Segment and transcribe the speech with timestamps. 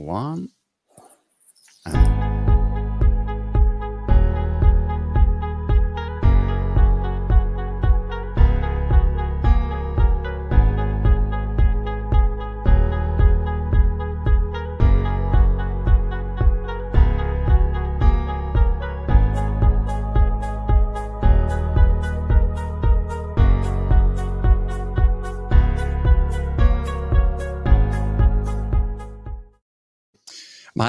[0.00, 0.48] one.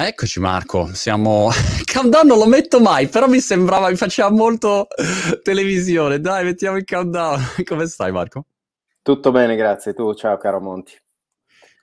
[0.08, 1.50] Eccoci Marco, siamo...
[1.92, 4.88] Countdown non lo metto mai, però mi sembrava, mi faceva molto
[5.44, 6.20] televisione.
[6.20, 7.40] Dai, mettiamo il countdown.
[7.64, 8.46] Come stai Marco?
[9.04, 9.94] Tutto bene, grazie.
[9.94, 10.94] Tu, ciao caro Monti.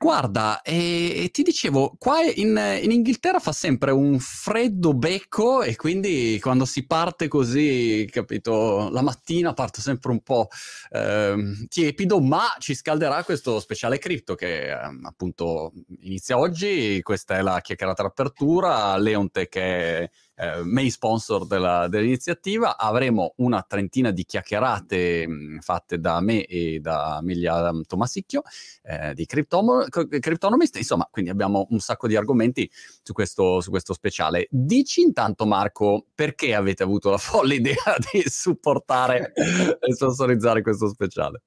[0.00, 6.38] Guarda, e, ti dicevo, qua in, in, Inghilterra fa sempre un freddo becco e quindi
[6.40, 10.46] quando si parte così, capito, la mattina parte sempre un po'
[10.92, 17.42] eh, tiepido, ma ci scalderà questo speciale cripto che eh, appunto inizia oggi, questa è
[17.42, 22.76] la chiacchierata d'apertura, Leonte che è eh, main sponsor della, dell'iniziativa.
[22.76, 28.42] Avremo una trentina di chiacchierate mh, fatte da me e da Amelia Tomasicchio
[28.82, 30.76] eh, di Cryptonomist.
[30.76, 32.70] Insomma, quindi abbiamo un sacco di argomenti
[33.02, 34.46] su questo, su questo speciale.
[34.50, 41.42] Dici intanto, Marco, perché avete avuto la folle idea di supportare e sponsorizzare questo speciale?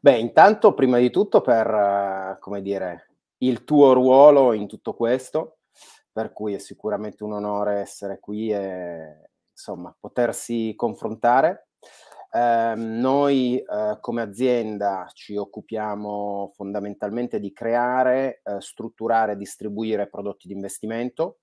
[0.00, 5.57] Beh, intanto, prima di tutto, per, uh, come dire, il tuo ruolo in tutto questo,
[6.18, 11.68] per cui è sicuramente un onore essere qui e insomma potersi confrontare.
[12.32, 20.48] Eh, noi eh, come azienda ci occupiamo fondamentalmente di creare, eh, strutturare e distribuire prodotti
[20.48, 21.38] di investimento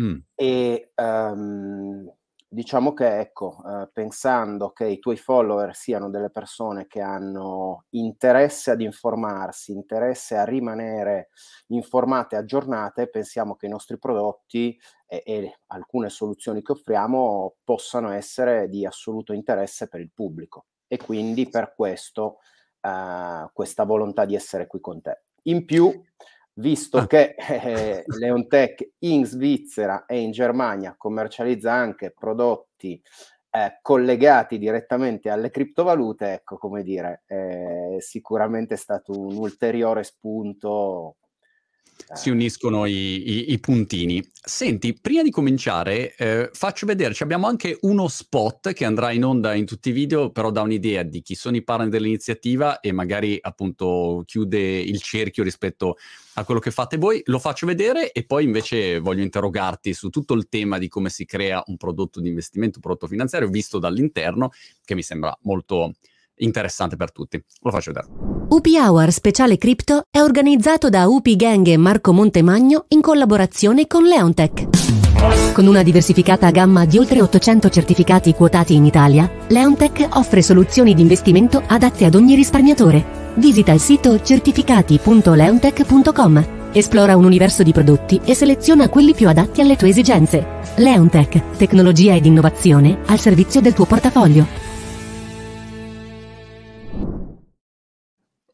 [0.00, 0.18] mm.
[0.36, 2.14] e ehm,
[2.52, 8.72] diciamo che ecco, eh, pensando che i tuoi follower siano delle persone che hanno interesse
[8.72, 11.28] ad informarsi, interesse a rimanere
[11.68, 14.76] informate aggiornate, pensiamo che i nostri prodotti
[15.06, 20.96] e, e, alcune soluzioni che offriamo possano essere di assoluto interesse per il pubblico e
[20.98, 22.38] quindi per questo
[22.80, 25.22] eh, questa volontà di essere qui con te.
[25.44, 26.02] In più,
[26.60, 27.06] visto ah.
[27.06, 33.02] che eh, Leontech in Svizzera e in Germania commercializza anche prodotti
[33.50, 41.16] eh, collegati direttamente alle criptovalute, ecco come dire, è sicuramente stato un ulteriore spunto
[42.14, 44.26] si uniscono i, i, i, puntini.
[44.32, 49.54] Senti, prima di cominciare, eh, faccio vedere, abbiamo anche uno spot che andrà in onda
[49.54, 53.38] in tutti i video, però dà un'idea di chi sono i partner dell'iniziativa e magari
[53.40, 55.96] appunto chiude il cerchio rispetto
[56.34, 57.20] a quello che fate voi.
[57.26, 61.24] Lo faccio vedere e poi invece voglio interrogarti su tutto il tema di come si
[61.24, 64.50] crea un prodotto di investimento, un prodotto finanziario visto dall'interno,
[64.84, 65.92] che mi sembra molto
[66.40, 67.40] interessante per tutti.
[67.62, 68.12] Lo faccio vedere.
[68.48, 74.02] UP Hour Speciale Crypto è organizzato da UP Gang e Marco Montemagno in collaborazione con
[74.04, 74.68] Leontech.
[75.52, 81.02] Con una diversificata gamma di oltre 800 certificati quotati in Italia, Leontech offre soluzioni di
[81.02, 83.18] investimento adatte ad ogni risparmiatore.
[83.34, 89.76] Visita il sito certificati.leontech.com, esplora un universo di prodotti e seleziona quelli più adatti alle
[89.76, 90.60] tue esigenze.
[90.76, 94.69] Leontech, tecnologia ed innovazione al servizio del tuo portafoglio.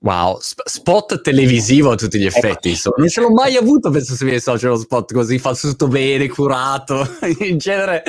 [0.06, 2.99] Wow, sp- spot televisivo a tutti gli effetti, insomma.
[2.99, 6.28] Non ce l'ho mai avuto, penso se mi social lo spot così, fa tutto bene,
[6.28, 7.05] curato.
[7.43, 8.05] In genere,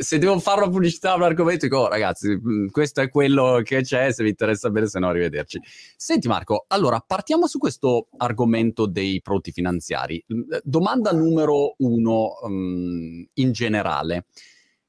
[0.00, 3.60] se devo fare una pubblicità a un argomento, dico, oh, ragazzi, mm, questo è quello
[3.62, 5.60] che c'è, se vi interessa bene, se no arrivederci.
[5.96, 10.24] Senti Marco, allora, partiamo su questo argomento dei prodotti finanziari.
[10.64, 14.24] Domanda numero uno um, in generale.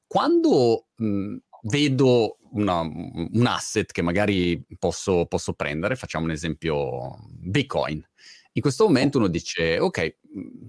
[0.08, 8.04] Quando um, vedo una, un asset che magari posso, posso prendere, facciamo un esempio Bitcoin.
[8.52, 10.16] In questo momento uno dice, ok,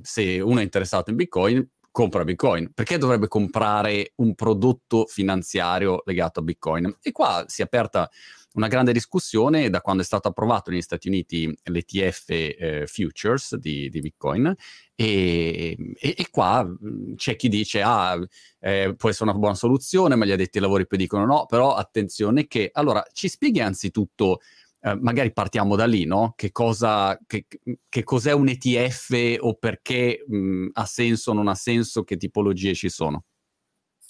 [0.02, 2.72] se uno è interessato in Bitcoin, compra Bitcoin.
[2.74, 6.98] Perché dovrebbe comprare un prodotto finanziario legato a Bitcoin?
[7.02, 8.10] E qua si è aperta
[8.53, 13.90] una grande discussione da quando è stato approvato negli Stati Uniti l'ETF eh, Futures di,
[13.90, 14.56] di Bitcoin
[14.96, 16.68] e, e, e, qua
[17.16, 18.19] c'è chi dice ah,
[18.60, 21.74] eh, può essere una buona soluzione, ma gli addetti ai lavori poi dicono no, però
[21.74, 22.69] attenzione che...
[22.74, 24.39] Allora, ci spieghi anzitutto
[24.83, 26.33] Uh, magari partiamo da lì, no?
[26.36, 27.45] Che, cosa, che,
[27.88, 32.74] che cos'è un ETF o perché mh, ha senso o non ha senso, che tipologie
[32.74, 33.24] ci sono?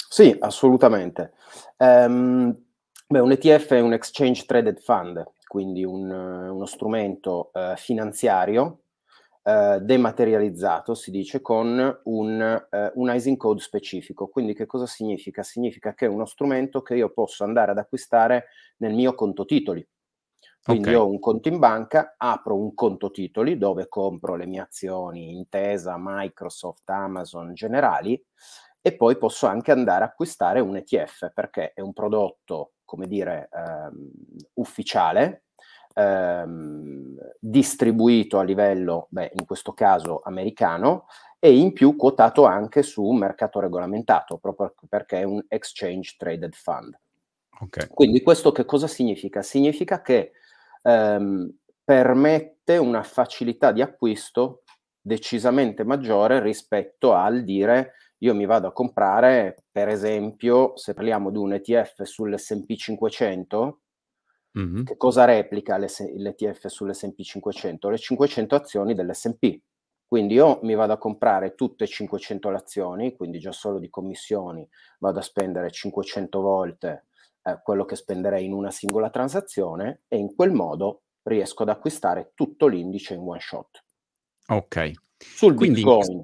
[0.09, 1.33] Sì, assolutamente.
[1.77, 2.55] Um,
[3.07, 8.83] Beh, un ETF è un Exchange Traded Fund, quindi un, uno strumento eh, finanziario
[9.43, 14.27] eh, dematerializzato, si dice, con un, eh, un ISIN code specifico.
[14.27, 15.43] Quindi che cosa significa?
[15.43, 18.45] Significa che è uno strumento che io posso andare ad acquistare
[18.77, 19.85] nel mio conto titoli.
[20.63, 20.99] Quindi okay.
[20.99, 25.97] ho un conto in banca, apro un conto titoli dove compro le mie azioni Intesa,
[25.99, 28.23] Microsoft, Amazon generali
[28.81, 33.49] e poi posso anche andare a acquistare un ETF perché è un prodotto, come dire,
[33.51, 34.11] ehm,
[34.53, 35.45] ufficiale,
[35.95, 41.07] ehm, distribuito a livello, beh, in questo caso americano,
[41.39, 46.53] e in più quotato anche su un mercato regolamentato, proprio perché è un exchange traded
[46.53, 46.95] fund.
[47.61, 47.87] Okay.
[47.87, 49.41] Quindi questo che cosa significa?
[49.41, 50.33] Significa che
[50.83, 51.51] ehm,
[51.83, 54.61] permette una facilità di acquisto
[55.01, 61.37] decisamente maggiore rispetto al dire io mi vado a comprare, per esempio, se parliamo di
[61.37, 63.81] un ETF sull'SP 500,
[64.57, 64.83] mm-hmm.
[64.83, 67.89] che cosa replica l'ETF sull'SP 500?
[67.89, 69.59] Le 500 azioni dell'SP.
[70.07, 74.65] Quindi io mi vado a comprare tutte 500 azioni, quindi già solo di commissioni
[74.99, 77.07] vado a spendere 500 volte
[77.41, 82.31] eh, quello che spenderei in una singola transazione e in quel modo riesco ad acquistare
[82.35, 83.83] tutto l'indice in one shot.
[84.47, 84.91] Ok.
[85.17, 86.23] Sul quindi, Bitcoin,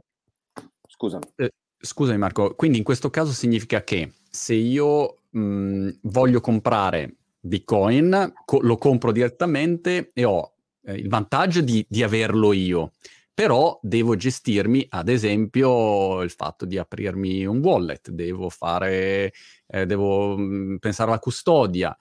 [0.87, 1.25] scusami.
[1.35, 8.33] Eh, scusami Marco, quindi in questo caso significa che se io mh, voglio comprare Bitcoin,
[8.45, 10.53] co- lo compro direttamente e ho
[10.85, 12.91] eh, il vantaggio di, di averlo io
[13.39, 19.31] però devo gestirmi, ad esempio, il fatto di aprirmi un wallet, devo fare,
[19.65, 21.95] eh, devo mh, mm, pensare alla custodia,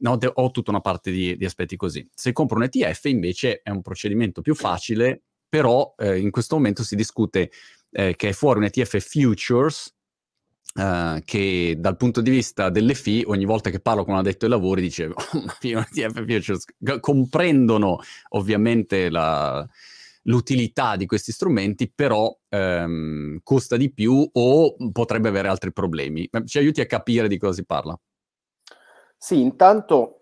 [0.00, 2.06] no, de- ho tutta una parte di, di, aspetti così.
[2.14, 6.82] Se compro un ETF invece è un procedimento più facile, però eh, in questo momento
[6.84, 7.50] si discute
[7.92, 9.94] eh, che è fuori un ETF futures,
[10.74, 14.46] Uh, che dal punto di vista delle fee, ogni volta che parlo con un addetto
[14.46, 16.64] ai lavori, dicevo, oh, ETF Futures
[16.98, 17.98] comprendono
[18.30, 19.68] ovviamente la,
[20.22, 26.28] l'utilità di questi strumenti, però ehm, costa di più o potrebbe avere altri problemi.
[26.44, 27.98] Ci aiuti a capire di cosa si parla?
[29.16, 30.20] Sì, intanto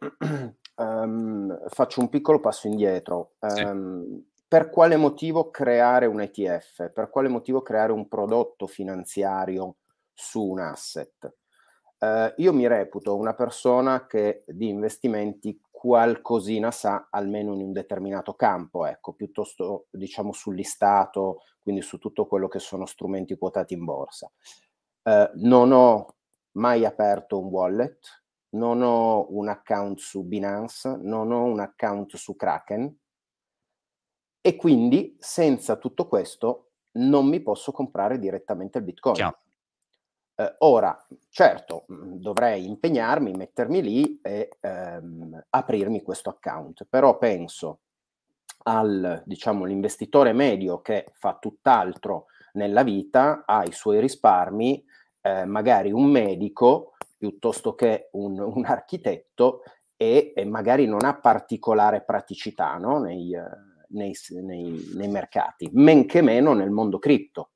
[0.76, 3.34] um, faccio un piccolo passo indietro.
[3.46, 4.28] Sì.
[4.50, 6.90] Per quale motivo creare un ETF?
[6.90, 9.76] Per quale motivo creare un prodotto finanziario
[10.12, 11.36] su un asset?
[11.98, 18.34] Uh, io mi reputo una persona che di investimenti qualcosina sa almeno in un determinato
[18.34, 23.84] campo, ecco, piuttosto diciamo sul listato, quindi su tutto quello che sono strumenti quotati in
[23.84, 24.28] borsa.
[25.04, 26.16] Eh, non ho
[26.56, 28.24] mai aperto un wallet,
[28.56, 32.98] non ho un account su Binance, non ho un account su Kraken
[34.40, 39.32] e quindi senza tutto questo non mi posso comprare direttamente il Bitcoin.
[40.34, 47.80] Eh, ora, certo, mm, dovrei impegnarmi, mettermi lì e ehm, aprirmi questo account, però penso
[48.64, 54.84] al, diciamo, l'investitore medio che fa tutt'altro nella vita, ha i suoi risparmi,
[55.20, 59.62] eh, magari un medico piuttosto che un, un architetto
[59.96, 62.98] e, e, magari non ha particolare praticità no?
[62.98, 63.34] nei,
[63.90, 67.50] nei, nei, nei mercati, men che meno nel mondo cripto.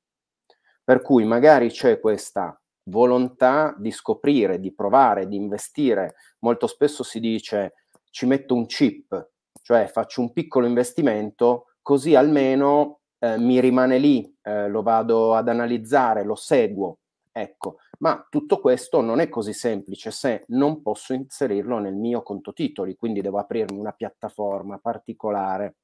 [0.83, 6.15] Per cui magari c'è questa volontà di scoprire, di provare, di investire.
[6.39, 7.73] Molto spesso si dice
[8.09, 14.37] ci metto un chip, cioè faccio un piccolo investimento, così almeno eh, mi rimane lì,
[14.41, 16.99] eh, lo vado ad analizzare, lo seguo.
[17.31, 22.53] Ecco, ma tutto questo non è così semplice se non posso inserirlo nel mio conto
[22.53, 25.75] titoli, quindi devo aprirmi una piattaforma particolare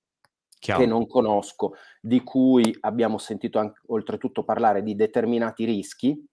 [0.62, 0.82] Chiaro.
[0.82, 6.24] che non conosco, di cui abbiamo sentito anche, oltretutto parlare di determinati rischi,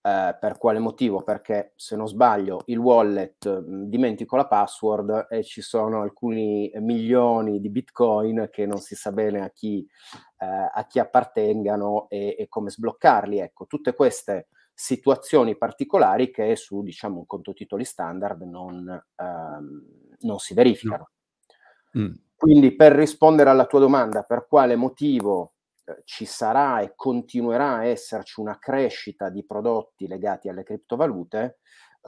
[0.00, 1.24] eh, per quale motivo?
[1.24, 6.70] Perché se non sbaglio il wallet mh, mm, dimentico la password e ci sono alcuni
[6.76, 9.84] milioni di bitcoin che non si sa bene a chi,
[10.38, 13.38] eh, a chi appartengano e, e, come sbloccarli.
[13.38, 19.82] Ecco, tutte queste situazioni particolari che su diciamo, un conto titoli standard non, ehm,
[20.20, 21.10] non si verificano.
[21.90, 22.02] No.
[22.02, 22.12] Mm.
[22.38, 25.54] Quindi per rispondere alla tua domanda, per quale motivo
[25.84, 31.58] eh, ci sarà e continuerà a esserci una crescita di prodotti legati alle criptovalute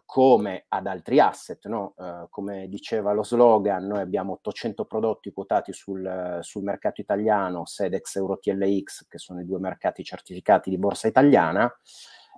[0.05, 1.95] come ad altri asset, no?
[1.97, 8.15] uh, come diceva lo slogan, noi abbiamo 800 prodotti quotati sul, sul mercato italiano, Sedex,
[8.15, 11.69] EuroTLX, che sono i due mercati certificati di borsa italiana,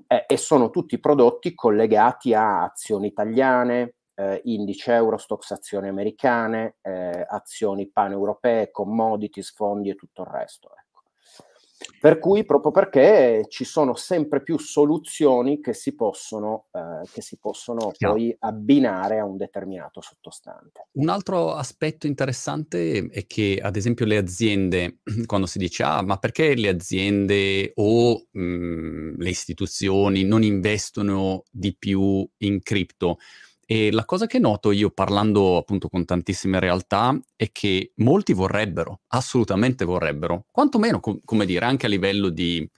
[0.07, 7.25] eh, e sono tutti prodotti collegati a azioni italiane, eh, indice Eurostox, azioni americane, eh,
[7.29, 10.71] azioni pan-europee, commodities, fondi e tutto il resto.
[10.77, 10.83] Eh.
[12.01, 17.39] Per cui proprio perché ci sono sempre più soluzioni che si possono, eh, che si
[17.39, 20.89] possono poi abbinare a un determinato sottostante.
[20.93, 26.19] Un altro aspetto interessante è che, ad esempio, le aziende, quando si dice, ah, ma
[26.19, 33.19] perché le aziende o mh, le istituzioni non investono di più in cripto?
[33.65, 39.03] E la cosa che noto io parlando appunto con tantissime realtà è che molti vorrebbero,
[39.09, 42.69] assolutamente vorrebbero, quantomeno, com- come dire, anche a livello di,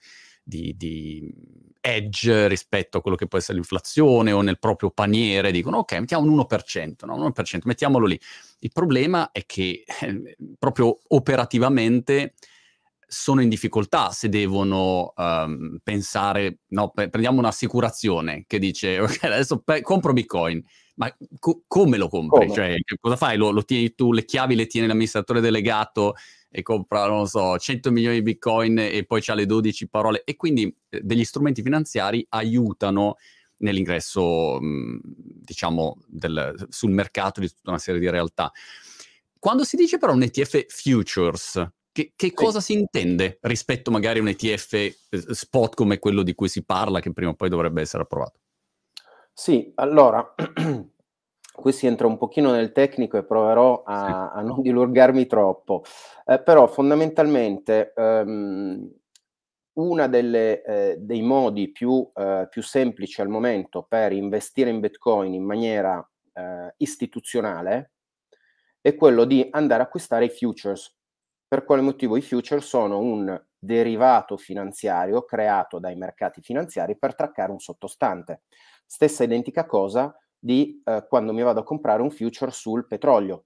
[0.43, 1.33] di, di
[1.81, 6.31] edge rispetto a quello che può essere l'inflazione o nel proprio paniere, dicono ok, mettiamo
[6.31, 7.15] un 1%, no?
[7.17, 8.19] 1%, mettiamolo lì.
[8.59, 12.33] Il problema è che eh, proprio operativamente
[13.07, 19.59] sono in difficoltà se devono um, pensare, no, pre- prendiamo un'assicurazione che dice ok, adesso
[19.59, 20.63] pe- compro Bitcoin,
[20.95, 22.47] ma co- come lo compri?
[22.47, 22.53] Come?
[22.53, 23.37] Cioè, cosa fai?
[23.37, 26.15] Lo, lo, tieni tu, le chiavi le tiene l'amministratore delegato
[26.49, 30.35] e compra, non so, 100 milioni di Bitcoin e poi c'ha le 12 parole e
[30.35, 33.17] quindi eh, degli strumenti finanziari aiutano
[33.57, 38.51] nell'ingresso, mh, diciamo, del, sul mercato di tutta una serie di realtà.
[39.37, 41.63] Quando si dice però un ETF futures,
[41.95, 42.73] che, che cosa sì.
[42.73, 46.99] si intende rispetto magari a un ETF eh, spot come quello di cui si parla,
[46.99, 48.39] che prima o poi dovrebbe essere approvato?
[49.31, 50.35] Sì, allora,
[51.55, 54.39] qui si entra un pochino nel tecnico e proverò a, sì.
[54.39, 55.85] a non dilungarmi troppo,
[56.25, 58.91] eh, però fondamentalmente um,
[59.75, 65.45] uno eh, dei modi più, eh, più, semplici al momento per investire in Bitcoin in
[65.45, 67.91] maniera eh, istituzionale
[68.81, 70.94] è quello di andare a acquistare i futures.
[71.55, 77.49] Per quale motivo i futures sono un derivato finanziario creato dai mercati finanziari per traccare
[77.49, 78.41] un sottostante.
[78.85, 83.45] Stessa identica cosa di eh, quando mi vado a comprare un future sul petrolio.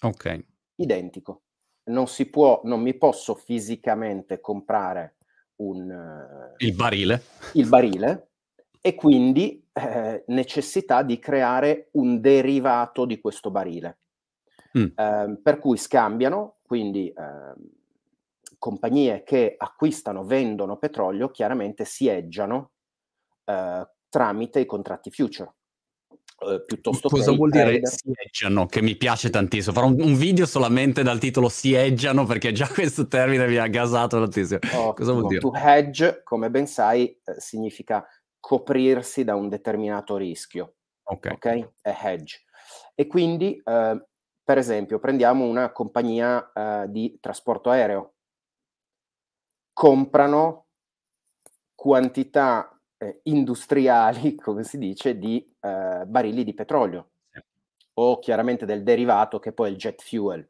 [0.00, 0.44] Ok.
[0.74, 1.42] Identico.
[1.84, 5.18] Non si può, non mi posso fisicamente comprare
[5.60, 7.22] un, uh, il barile.
[7.52, 8.30] Il barile
[8.80, 13.98] e quindi eh, necessità di creare un derivato di questo barile.
[14.76, 14.86] Mm.
[14.96, 17.54] Eh, per cui scambiano, quindi eh,
[18.58, 22.70] compagnie che acquistano, vendono petrolio, chiaramente si eggiano
[23.44, 25.52] eh, tramite i contratti future.
[26.36, 30.46] Uh, piuttosto cosa vuol dire si eggiano che mi piace tantissimo farò un, un, video
[30.46, 35.12] solamente dal titolo si eggiano perché già questo termine mi ha gasato tantissimo oh, cosa
[35.12, 35.40] vuol dire?
[35.40, 38.04] to hedge come ben sai eh, significa
[38.40, 41.70] coprirsi da un determinato rischio ok, okay?
[41.80, 42.42] è hedge
[42.96, 44.06] e quindi eh,
[44.44, 48.12] per esempio prendiamo una compagnia eh, di trasporto aereo
[49.72, 50.66] comprano
[51.74, 57.10] quantità eh, industriali, come si dice, di eh, barili di petrolio
[57.96, 60.48] o chiaramente del derivato che poi è il jet fuel.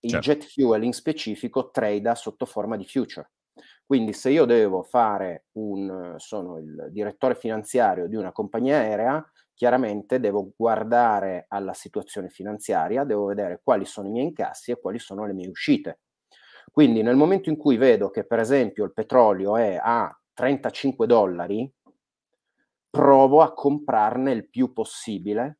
[0.00, 0.26] Il certo.
[0.26, 3.30] jet fuel in specifico trada sotto forma di future.
[3.84, 10.20] Quindi se io devo fare un, sono il direttore finanziario di una compagnia aerea, chiaramente
[10.20, 15.26] devo guardare alla situazione finanziaria, devo vedere quali sono i miei incassi e quali sono
[15.26, 15.98] le mie uscite.
[16.70, 21.68] Quindi nel momento in cui vedo che per esempio il petrolio è a 35 dollari,
[22.88, 25.58] provo a comprarne il più possibile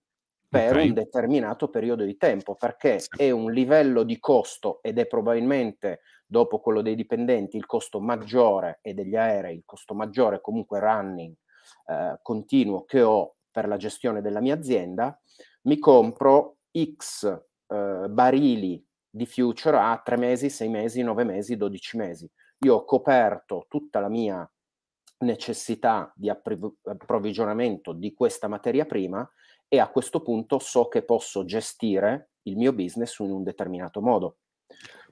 [0.49, 0.87] per okay.
[0.87, 6.61] un determinato periodo di tempo, perché è un livello di costo ed è probabilmente dopo
[6.61, 11.35] quello dei dipendenti il costo maggiore e degli aerei il costo maggiore comunque running
[11.87, 15.21] eh, continuo che ho per la gestione della mia azienda,
[15.63, 17.25] mi compro X
[17.67, 22.31] eh, barili di future a 3 mesi, 6 mesi, 9 mesi, 12 mesi.
[22.59, 24.49] Io ho coperto tutta la mia
[25.25, 29.29] necessità di approvvigionamento di questa materia prima
[29.67, 34.37] e a questo punto so che posso gestire il mio business in un determinato modo.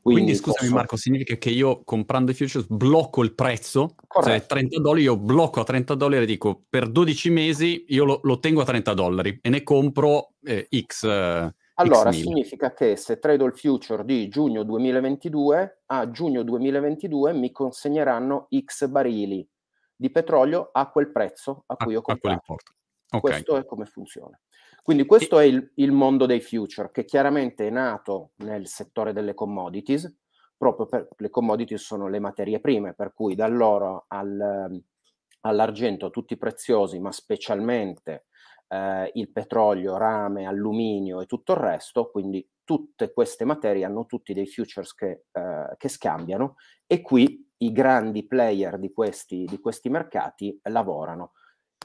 [0.07, 0.75] Quindi, Quindi scusami posso...
[0.75, 4.39] Marco, significa che io comprando i futures blocco il prezzo, Corretto.
[4.39, 8.21] se 30 dollari io blocco a 30 dollari e dico per 12 mesi io lo,
[8.23, 11.03] lo tengo a 30 dollari e ne compro eh, X.
[11.03, 17.33] Eh, allora, X significa che se trado il future di giugno 2022, a giugno 2022
[17.33, 19.45] mi consegneranno X barili
[19.97, 22.59] di petrolio a quel prezzo a cui a, ho comprato.
[23.11, 23.21] Okay.
[23.21, 24.41] Questo è come funziona.
[24.87, 29.35] Quindi questo è il, il, mondo dei future, che chiaramente è nato nel settore delle
[29.35, 30.16] commodities,
[30.57, 34.81] proprio per le commodities sono le materie prime, per cui dall'oro al,
[35.40, 38.26] all'argento tutti preziosi, ma specialmente
[38.69, 44.33] eh, il petrolio, rame, alluminio e tutto il resto, quindi tutte queste materie hanno tutti
[44.35, 46.55] dei futures che, eh, che scambiano
[46.87, 51.33] e qui i grandi player di questi, di questi mercati lavorano.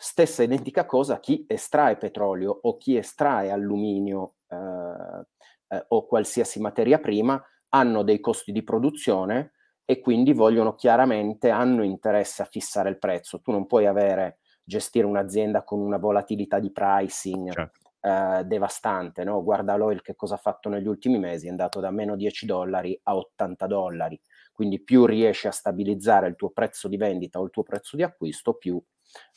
[0.04, 5.28] Stessa identica cosa chi estrae petrolio o chi estrae alluminio eh,
[5.68, 7.40] eh, o qualsiasi materia prima
[7.70, 9.52] hanno dei costi di produzione
[9.86, 13.42] e quindi vogliono chiaramente, hanno interesse a fissare il prezzo.
[13.42, 17.92] Tu non puoi avere, gestire un'azienda con una volatilità di pricing certo.
[18.02, 19.44] eh, devastante, no?
[19.44, 23.00] Guarda l'oil che cosa ha fatto negli ultimi mesi, è andato da meno 10 dollari
[23.04, 24.20] a 80 dollari
[24.62, 28.04] quindi più riesci a stabilizzare il tuo prezzo di vendita o il tuo prezzo di
[28.04, 28.80] acquisto, più,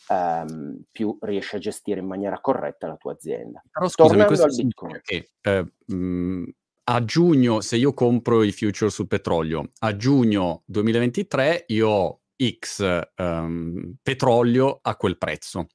[0.09, 3.63] ehm, più riesci a gestire in maniera corretta la tua azienda.
[3.71, 5.01] Però scusami, questo al Bitcoin.
[5.03, 6.45] Che, eh, mh,
[6.85, 13.01] a giugno, se io compro i future sul petrolio, a giugno 2023 io ho X
[13.17, 15.69] um, petrolio a quel prezzo.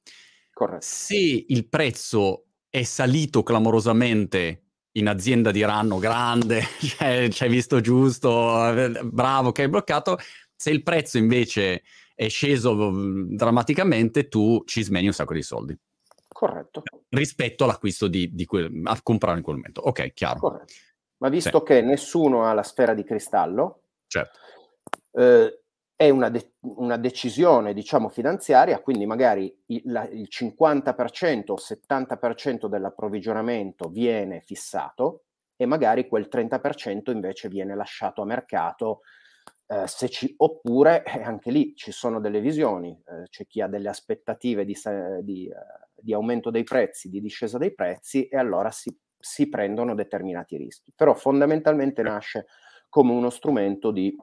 [0.52, 0.84] Corretto.
[0.84, 8.72] Se il prezzo è salito clamorosamente in azienda diranno grande, cioè, ci hai visto giusto,
[8.72, 10.18] eh, bravo che hai bloccato.
[10.54, 11.82] Se il prezzo invece
[12.20, 15.74] è sceso mm, drammaticamente, tu ci smeni un sacco di soldi.
[16.28, 16.82] Corretto.
[17.08, 19.80] Rispetto all'acquisto di, di quel, a comprare in quel momento.
[19.80, 20.38] Ok, chiaro.
[20.38, 20.72] Corretto.
[21.16, 21.64] Ma visto sì.
[21.64, 24.38] che nessuno ha la sfera di cristallo, certo.
[25.12, 25.62] eh,
[25.96, 32.66] è una, de- una, decisione, diciamo, finanziaria, quindi magari il, la, il 50% o 70%
[32.66, 35.24] dell'approvvigionamento viene fissato
[35.56, 39.00] e magari quel 30% invece viene lasciato a mercato.
[39.66, 43.88] Eh, ci, oppure eh, anche lì ci sono delle visioni, eh, c'è chi ha delle
[43.88, 44.76] aspettative di,
[45.22, 45.54] di, eh,
[45.94, 50.92] di, aumento dei prezzi, di discesa dei prezzi e allora si, si prendono determinati rischi.
[50.94, 52.46] Però fondamentalmente nasce
[52.88, 54.16] come uno strumento di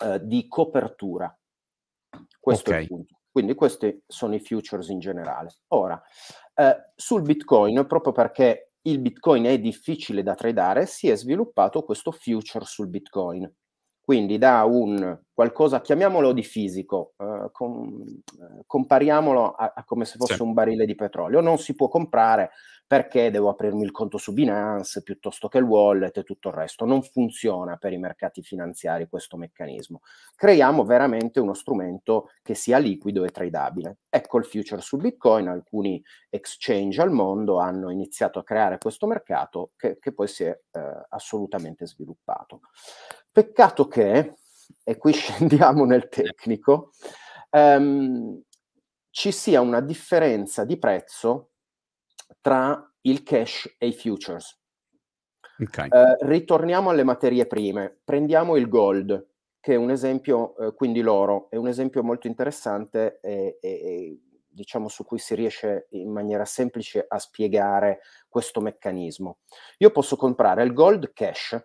[0.00, 1.36] eh, di copertura.
[2.38, 2.80] Questo okay.
[2.80, 3.16] è il punto.
[3.30, 5.50] Quindi questi sono i futures in generale.
[5.68, 6.00] Ora,
[6.54, 12.10] eh, sul Bitcoin, proprio perché il Bitcoin è difficile da tradare, si è sviluppato questo
[12.10, 13.52] future sul Bitcoin.
[14.08, 18.02] Quindi da un qualcosa, chiamiamolo di fisico, eh, com,
[18.40, 20.40] eh, compariamolo a, a, come se fosse sì.
[20.40, 21.42] un barile di petrolio.
[21.42, 22.52] Non si può comprare
[22.86, 26.86] perché devo aprirmi il conto su Binance piuttosto che il wallet e tutto il resto.
[26.86, 30.00] Non funziona per i mercati finanziari questo meccanismo.
[30.34, 33.98] Creiamo veramente uno strumento che sia liquido e tradabile.
[34.08, 39.72] Ecco il future su Bitcoin, alcuni exchange al mondo hanno iniziato a creare questo mercato
[39.76, 42.60] che, che poi si è eh, assolutamente sviluppato.
[43.38, 44.34] Peccato che,
[44.82, 46.90] e qui scendiamo nel tecnico,
[47.50, 48.42] ehm,
[49.10, 51.50] ci sia una differenza di prezzo
[52.40, 54.60] tra il cash e i futures.
[55.56, 55.86] Okay.
[55.88, 59.28] Eh, ritorniamo alle materie prime, prendiamo il gold,
[59.60, 64.20] che è un esempio, eh, quindi l'oro, è un esempio molto interessante e, e, e,
[64.48, 69.38] diciamo su cui si riesce in maniera semplice a spiegare questo meccanismo.
[69.76, 71.56] Io posso comprare il gold cash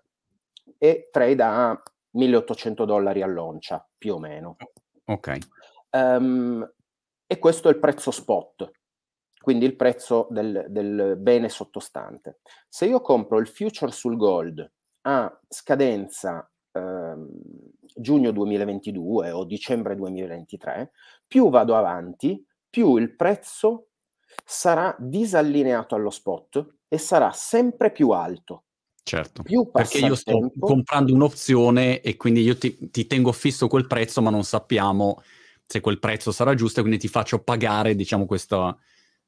[0.78, 4.58] e trade a 1800 dollari all'oncia, più o meno.
[5.06, 5.38] Ok.
[5.92, 6.68] Um,
[7.26, 8.72] e questo è il prezzo spot
[9.44, 12.40] quindi il prezzo del, del bene sottostante.
[12.70, 14.72] Se io compro il future sul gold
[15.02, 17.28] a scadenza ehm,
[17.94, 20.92] giugno 2022 o dicembre 2023,
[21.28, 23.90] più vado avanti, più il prezzo
[24.46, 28.64] sarà disallineato allo spot e sarà sempre più alto.
[29.06, 33.86] Certo, perché io sto tempo, comprando un'opzione e quindi io ti, ti, tengo fisso quel
[33.86, 35.22] prezzo, ma non sappiamo
[35.66, 38.78] se quel prezzo sarà giusto e quindi ti faccio pagare, diciamo, questa,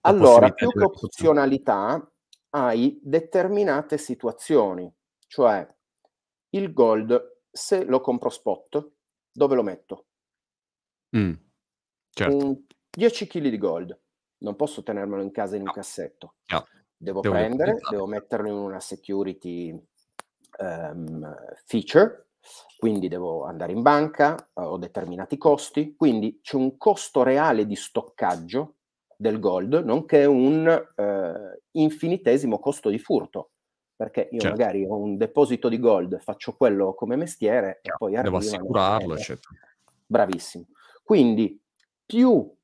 [0.01, 2.09] allora, più che opzionalità,
[2.51, 4.91] hai determinate situazioni,
[5.27, 5.67] cioè
[6.51, 8.91] il gold, se lo compro spot,
[9.31, 10.05] dove lo metto?
[11.17, 11.33] Mm,
[12.11, 12.45] certo.
[12.45, 13.99] Un 10 kg di gold,
[14.37, 15.73] non posso tenermelo in casa in un no.
[15.73, 16.35] cassetto.
[16.47, 16.65] No.
[16.97, 19.77] Devo, devo prendere, devo metterlo in una security
[20.59, 22.29] um, feature,
[22.77, 28.75] quindi devo andare in banca, ho determinati costi, quindi c'è un costo reale di stoccaggio
[29.17, 33.51] del gold, nonché un eh, infinitesimo costo di furto.
[33.95, 34.57] Perché io certo.
[34.57, 38.39] magari ho un deposito di gold, faccio quello come mestiere e poi arrivo...
[38.39, 39.55] Devo assicurarlo, eccetera.
[40.05, 40.65] Bravissimo.
[41.01, 41.57] Quindi
[42.05, 42.54] più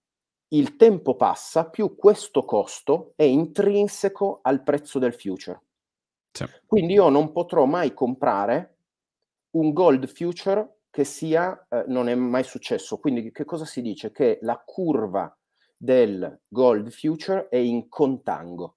[0.53, 5.61] il tempo passa, più questo costo è intrinseco al prezzo del future.
[6.31, 6.45] Sì.
[6.65, 8.77] Quindi io non potrò mai comprare
[9.51, 12.97] un gold future che sia, eh, non è mai successo.
[12.97, 14.11] Quindi che cosa si dice?
[14.11, 15.33] Che la curva
[15.77, 18.75] del Gold Future è in contango.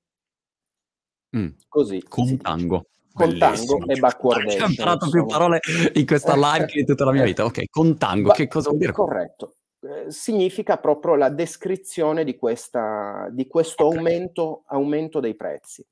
[1.36, 1.48] Mm.
[1.68, 2.02] Così.
[2.08, 2.86] Contango.
[3.12, 4.62] Contango e backwardation.
[4.62, 5.60] Ho imparato più parole
[5.92, 7.44] in questa live che in tutta la mia vita.
[7.44, 8.92] Ok, contango, ba- che cosa vuol dire?
[8.92, 9.54] Corretto.
[9.84, 15.86] Eh, significa proprio la descrizione di, questa, di questo aumento, aumento, dei prezzi.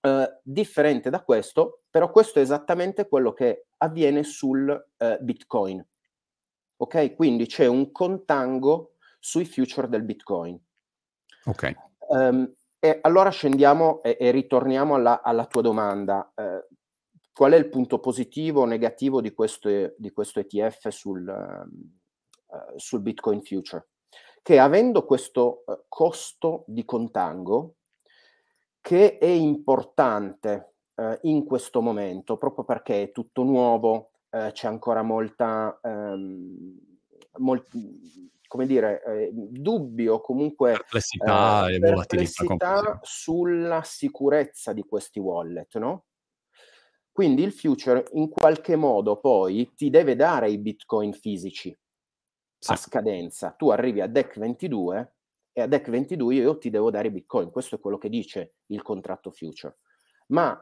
[0.00, 5.84] Uh, differente da questo, però questo è esattamente quello che avviene sul uh, Bitcoin.
[6.76, 10.58] Ok, quindi c'è un contango sui future del Bitcoin.
[11.44, 11.72] Ok.
[12.08, 16.32] Um, e allora scendiamo e, e ritorniamo alla, alla, tua domanda.
[16.34, 16.74] Uh,
[17.32, 22.01] qual è il punto positivo o negativo di questo, di questo ETF sul, uh,
[22.76, 23.88] sul, Bitcoin Future?
[24.42, 27.76] Che avendo questo uh, costo di contango,
[28.80, 30.68] che è importante
[31.22, 36.74] in questo momento, proprio perché è tutto nuovo, eh, c'è ancora molta, ehm,
[37.38, 37.68] molt,
[38.46, 46.04] come dire, eh, dubbi o comunque perplessità, eh, perplessità sulla sicurezza di questi wallet, no?
[47.12, 51.76] Quindi il future in qualche modo poi ti deve dare i bitcoin fisici
[52.62, 52.72] sì.
[52.72, 53.50] a scadenza.
[53.50, 55.14] Tu arrivi a DEC 22
[55.52, 57.50] e a DEC 22 io ti devo dare bitcoin.
[57.50, 59.78] Questo è quello che dice il contratto future.
[60.28, 60.56] Ma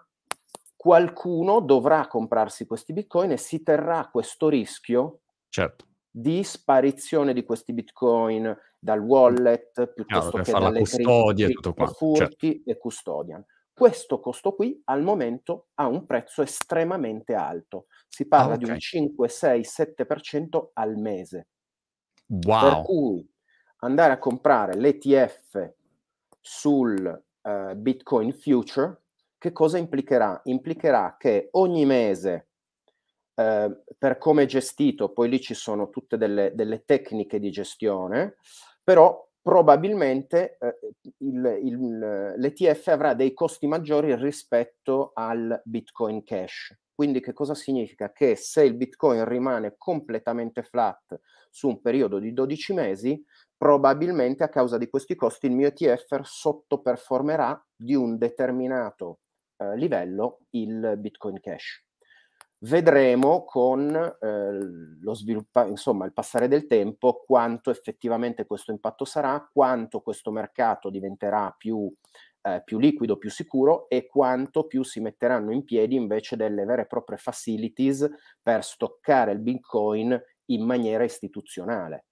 [0.74, 5.84] qualcuno dovrà comprarsi questi bitcoin e si terrà questo rischio certo.
[6.10, 11.86] di sparizione di questi bitcoin dal wallet piuttosto Chiaro, che dalle custodia e tutto qua.
[11.88, 12.70] furti certo.
[12.70, 13.44] e custodian.
[13.74, 17.86] Questo costo qui al momento ha un prezzo estremamente alto.
[18.08, 18.64] Si parla ah, okay.
[18.64, 21.48] di un 5, 6, 7% al mese.
[22.30, 22.60] Wow.
[22.60, 23.28] Per cui
[23.78, 25.72] andare a comprare l'ETF
[26.40, 29.02] sul uh, Bitcoin Future,
[29.36, 30.40] che cosa implicherà?
[30.44, 32.48] Implicherà che ogni mese,
[33.34, 38.36] uh, per come è gestito, poi lì ci sono tutte delle, delle tecniche di gestione,
[38.82, 40.78] però probabilmente eh,
[41.18, 46.76] il, il, l'ETF avrà dei costi maggiori rispetto al Bitcoin Cash.
[47.00, 48.12] Quindi che cosa significa?
[48.12, 53.24] Che se il Bitcoin rimane completamente flat su un periodo di 12 mesi,
[53.56, 59.20] probabilmente a causa di questi costi il mio ETF sottoperformerà di un determinato
[59.56, 61.86] eh, livello il Bitcoin Cash
[62.62, 64.58] vedremo con eh,
[65.00, 70.90] lo sviluppo, insomma, il passare del tempo, quanto effettivamente questo impatto sarà, quanto questo mercato
[70.90, 71.90] diventerà più,
[72.42, 76.82] eh, più liquido, più sicuro e quanto più si metteranno in piedi invece delle vere
[76.82, 78.08] e proprie facilities
[78.42, 82.06] per stoccare il Bitcoin in maniera istituzionale.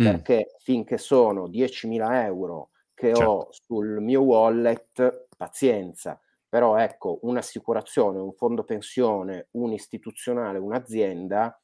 [0.00, 0.04] Mm.
[0.04, 3.30] Perché finché sono 10.000 euro che certo.
[3.30, 11.56] ho sul mio wallet, pazienza però ecco, un'assicurazione, un fondo pensione, un istituzionale, un'azienda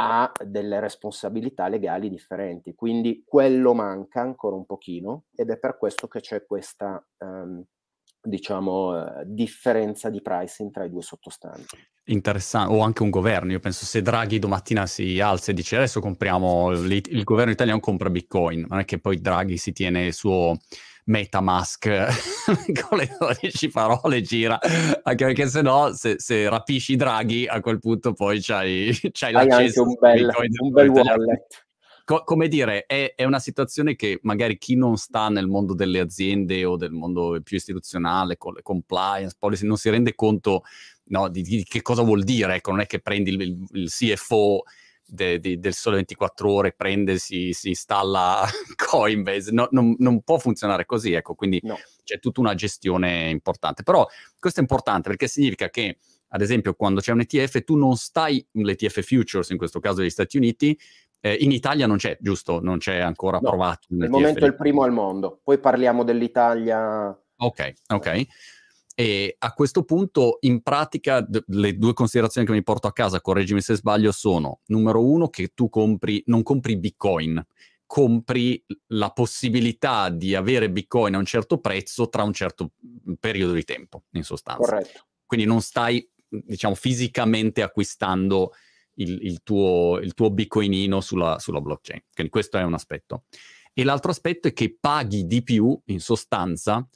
[0.00, 6.08] ha delle responsabilità legali differenti, quindi quello manca ancora un pochino ed è per questo
[6.08, 7.62] che c'è questa um,
[8.22, 11.76] diciamo uh, differenza di pricing tra i due sottostanti.
[12.04, 13.52] Interessante, o anche un governo.
[13.52, 18.10] Io penso se Draghi domattina si alza e dice adesso compriamo, il governo italiano compra
[18.10, 20.56] Bitcoin, non è che poi Draghi si tiene il suo
[21.10, 21.88] Metamask
[22.88, 24.58] con le 12 parole gira,
[25.02, 29.48] anche perché se no, se, se rapisci Draghi, a quel punto poi c'hai, c'hai Hai
[29.48, 31.66] l'accesso anche un bel, un bel wallet.
[32.04, 35.98] Co- come dire, è, è, una situazione che magari chi non sta nel mondo delle
[35.98, 40.62] aziende o del mondo più istituzionale, con le compliance, policy, non si rende conto
[41.06, 42.54] no, di, di, che cosa vuol dire.
[42.54, 44.62] Ecco, non è che prendi il, il, il CFO
[45.10, 48.46] de, de, del sole 24 ore prende, si, si installa
[48.76, 51.78] Coinbase, no, non, non, può funzionare così, ecco, quindi no.
[52.04, 53.82] c'è tutta una gestione importante.
[53.82, 54.06] Però
[54.38, 58.44] questo è importante perché significa che, ad esempio, quando c'è un ETF, tu non stai,
[58.52, 60.78] l'ETF Futures, in questo caso degli Stati Uniti,
[61.20, 62.60] eh, in Italia non c'è, giusto?
[62.60, 63.88] Non c'è ancora no, approvato.
[63.90, 67.16] Al momento è il primo al mondo, poi parliamo dell'Italia.
[67.36, 68.26] Ok, ok.
[69.00, 73.22] E a questo punto, in pratica, d- le due considerazioni che mi porto a casa,
[73.22, 77.42] correggimi se sbaglio, sono, numero uno, che tu compri, non compri Bitcoin,
[77.86, 82.72] compri la possibilità di avere Bitcoin a un certo prezzo tra un certo
[83.18, 84.60] periodo di tempo, in sostanza.
[84.60, 85.06] Corretto.
[85.24, 88.52] Quindi non stai, diciamo, fisicamente acquistando
[88.96, 92.02] il, il, tuo, il tuo, Bitcoinino sulla, sulla blockchain.
[92.12, 93.24] Quindi questo è un aspetto.
[93.72, 96.86] E l'altro aspetto è che paghi di più, in sostanza,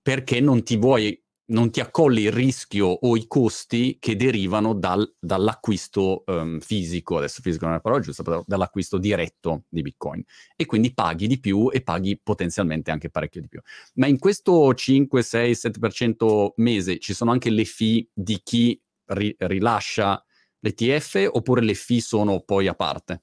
[0.00, 5.12] perché non ti vuoi non ti accolli il rischio o i costi che derivano dal,
[5.18, 10.22] dall'acquisto um, fisico, adesso fisico non è la parola giusta, però dall'acquisto diretto di Bitcoin.
[10.56, 13.60] E quindi paghi di più e paghi potenzialmente anche parecchio di più.
[13.94, 19.34] Ma in questo 5, 6, 7% mese ci sono anche le fee di chi ri-
[19.38, 20.24] rilascia
[20.60, 23.22] l'ETF oppure le fee sono poi a parte?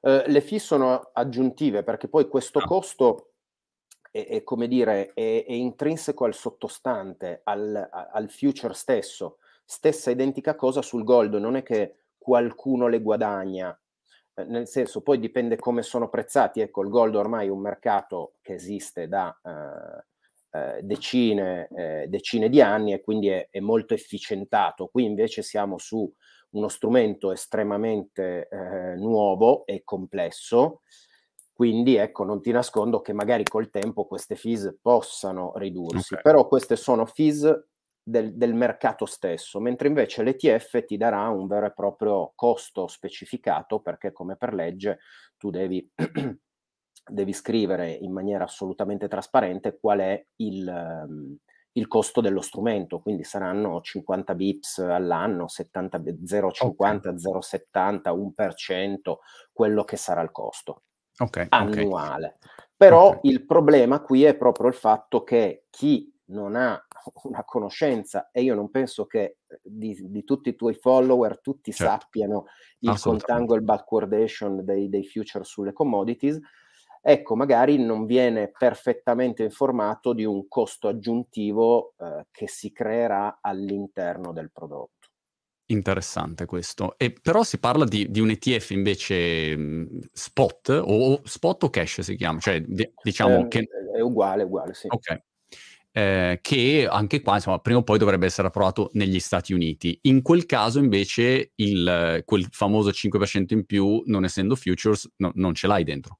[0.00, 2.66] Uh, le fee sono aggiuntive perché poi questo ah.
[2.66, 3.33] costo
[4.14, 9.38] è, è come dire, è, è, intrinseco al sottostante, al, al future stesso.
[9.64, 13.76] Stessa identica cosa sul gold, non è che qualcuno le guadagna,
[14.34, 16.60] eh, nel senso poi dipende come sono prezzati.
[16.60, 22.48] Ecco, il gold ormai è un mercato che esiste da eh, eh, decine, eh, decine,
[22.48, 24.86] di anni e quindi è, è, molto efficientato.
[24.86, 26.08] Qui invece siamo su
[26.50, 30.82] uno strumento estremamente eh, nuovo e complesso
[31.54, 36.24] quindi ecco, non ti nascondo che magari col tempo queste fees possano ridursi, okay.
[36.24, 37.48] però queste sono fees
[38.02, 43.78] del, del, mercato stesso, mentre invece l'ETF ti darà un vero e proprio costo specificato
[43.78, 44.98] perché come per legge
[45.36, 45.88] tu devi,
[47.08, 50.66] devi scrivere in maniera assolutamente trasparente qual è il,
[51.06, 51.36] um,
[51.74, 57.14] il costo dello strumento, quindi saranno 50 bips all'anno, 70, 0,50, okay.
[57.14, 59.14] 0,70, 1%,
[59.52, 60.82] quello che sarà il costo
[61.18, 62.36] okay, annuale.
[62.38, 62.66] Okay.
[62.76, 66.82] Però il problema qui è proprio il fatto che chi non ha
[67.24, 71.72] una conoscenza e io non penso che eh, di, di tutti i tuoi follower tutti
[71.72, 71.92] certo.
[71.92, 72.44] sappiano
[72.80, 76.38] il contango e il backwardation dei, dei future sulle commodities,
[77.00, 84.32] ecco, magari non viene perfettamente informato di un costo aggiuntivo eh, che si creerà all'interno
[84.32, 85.03] del prodotto.
[85.66, 86.98] Interessante questo.
[86.98, 92.00] E però si parla di, di un ETF invece mh, spot o spot o cash
[92.02, 93.68] si chiama, cioè di, diciamo eh, che...
[93.94, 94.88] È uguale, uguale, sì.
[94.90, 95.22] Ok.
[95.96, 99.98] Eh, che anche qua, insomma, prima o poi dovrebbe essere approvato negli Stati Uniti.
[100.02, 105.54] In quel caso, invece, il, quel famoso 5% in più, non essendo futures, no, non
[105.54, 106.18] ce l'hai dentro.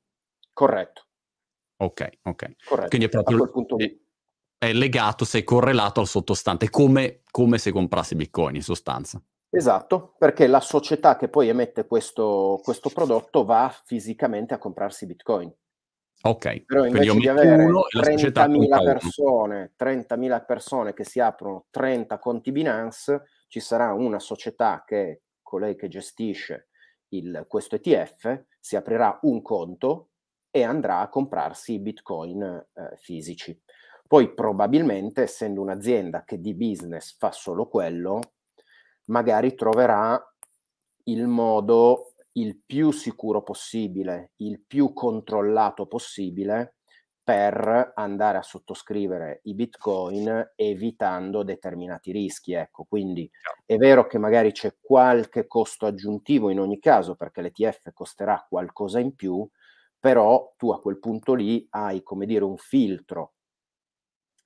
[0.54, 1.02] Corretto.
[1.78, 2.52] Ok, ok.
[2.66, 2.88] Corretto.
[2.88, 3.76] Quindi è proprio...
[3.76, 3.96] È,
[4.56, 9.22] è legato, sei correlato al sottostante, come, come se comprassi Bitcoin in sostanza.
[9.56, 15.52] Esatto, perché la società che poi emette questo, questo prodotto va fisicamente a comprarsi Bitcoin.
[16.22, 23.24] Ok, però invece di avere 30.000 persone, 30.000 persone che si aprono 30 conti Binance,
[23.46, 26.68] ci sarà una società che colei che gestisce
[27.08, 30.08] il, questo ETF si aprirà un conto
[30.50, 33.60] e andrà a comprarsi i bitcoin eh, fisici.
[34.06, 38.20] Poi probabilmente, essendo un'azienda che di business fa solo quello,
[39.06, 40.20] magari troverà
[41.04, 46.76] il modo il più sicuro possibile, il più controllato possibile
[47.22, 52.52] per andare a sottoscrivere i bitcoin evitando determinati rischi.
[52.52, 53.30] Ecco, quindi
[53.64, 58.98] è vero che magari c'è qualche costo aggiuntivo in ogni caso perché l'ETF costerà qualcosa
[59.00, 59.48] in più,
[59.98, 63.32] però tu a quel punto lì hai, come dire, un filtro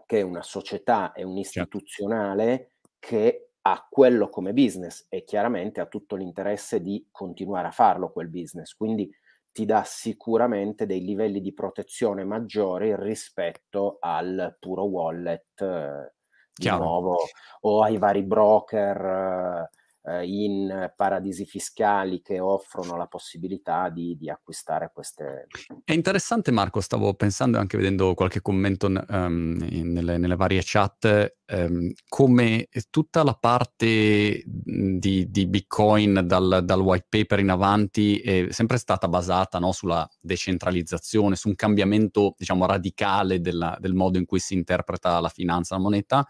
[0.07, 5.87] che è una società e un istituzionale che ha quello come business e chiaramente ha
[5.87, 8.75] tutto l'interesse di continuare a farlo quel business.
[8.75, 9.11] Quindi
[9.53, 16.15] ti dà sicuramente dei livelli di protezione maggiori rispetto al puro wallet eh,
[16.55, 16.83] di Chiaro.
[16.85, 17.17] nuovo
[17.61, 19.69] o ai vari broker
[20.09, 25.47] eh, in paradisi fiscali che offrono la possibilità di, di, acquistare queste.
[25.85, 26.81] È interessante, Marco.
[26.81, 33.35] Stavo pensando anche vedendo qualche commento um, nelle, nelle, varie chat, um, come tutta la
[33.35, 39.73] parte di, di Bitcoin dal, dal, white paper in avanti è sempre stata basata no,
[39.73, 45.29] sulla decentralizzazione, su un cambiamento diciamo radicale della, del modo in cui si interpreta la
[45.29, 46.27] finanza, la moneta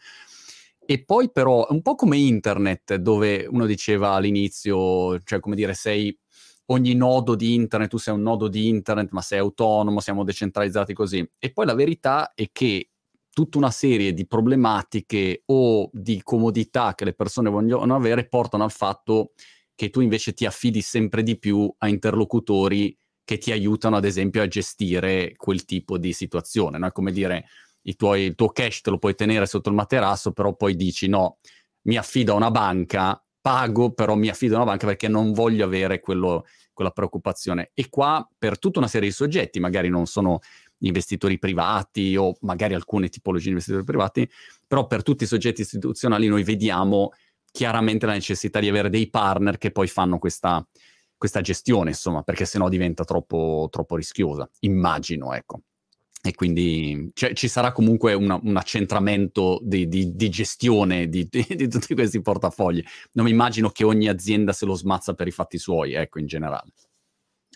[0.91, 6.17] e poi però, un po' come internet, dove uno diceva all'inizio, cioè come dire, sei
[6.71, 10.95] ogni nodo di internet, tu sei un nodo di internet, ma sei autonomo, siamo decentralizzati
[10.95, 11.31] così.
[11.39, 12.89] E poi la verità è che
[13.31, 18.73] tutta una serie di problematiche o di comodità che le persone vogliono avere portano al
[18.73, 19.33] fatto
[19.75, 24.41] che tu invece ti affidi sempre di più a interlocutori che ti aiutano, ad esempio,
[24.41, 26.79] a gestire quel tipo di situazione.
[26.79, 26.87] No?
[26.87, 27.45] È come dire,
[27.97, 31.39] tuoi, il tuo cash te lo puoi tenere sotto il materasso, però poi dici no,
[31.83, 35.65] mi affido a una banca, pago, però mi affido a una banca perché non voglio
[35.65, 37.71] avere quello, quella preoccupazione.
[37.75, 40.41] E qua per tutta una serie di soggetti, magari non sono
[40.81, 44.31] investitori privati o magari alcune tipologie di investitori privati,
[44.67, 47.11] però per tutti i soggetti istituzionali noi vediamo
[47.51, 50.65] chiaramente la necessità di avere dei partner che poi fanno questa,
[51.17, 55.63] questa gestione, insomma, perché sennò diventa troppo, troppo rischiosa, immagino, ecco
[56.21, 61.69] e quindi cioè, ci sarà comunque una, un accentramento di, di, di gestione di, di,
[61.69, 62.83] tutti questi portafogli.
[63.13, 66.27] Non mi immagino che ogni azienda se lo smazza per i fatti suoi, ecco, in
[66.27, 66.73] generale.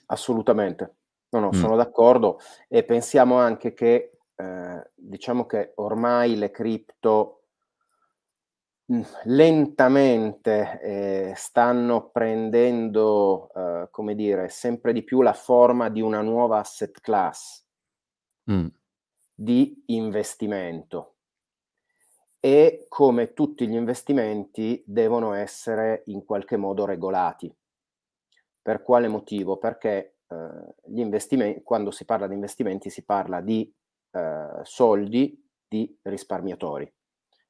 [0.07, 0.95] Assolutamente,
[1.31, 1.59] no, no, mm.
[1.59, 7.47] sono d'accordo e pensiamo anche che, eh, diciamo che ormai le cripto
[8.93, 16.21] mm, lentamente eh, stanno prendendo, eh, come dire, sempre di più la forma di una
[16.21, 17.62] nuova asset class
[18.51, 18.67] mm.
[19.35, 21.17] di investimento
[22.45, 27.55] e come tutti gli investimenti devono essere in qualche modo regolati.
[28.61, 29.59] Per quale motivo?
[29.59, 33.73] Perché eh, gli investimenti, quando si parla di investimenti si parla di
[34.11, 36.93] eh, soldi di risparmiatori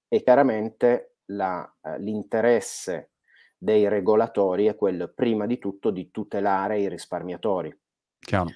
[0.08, 3.12] e chiaramente la, eh, l'interesse
[3.56, 7.74] dei regolatori è quello prima di tutto di tutelare i risparmiatori.
[8.18, 8.50] Chiaro.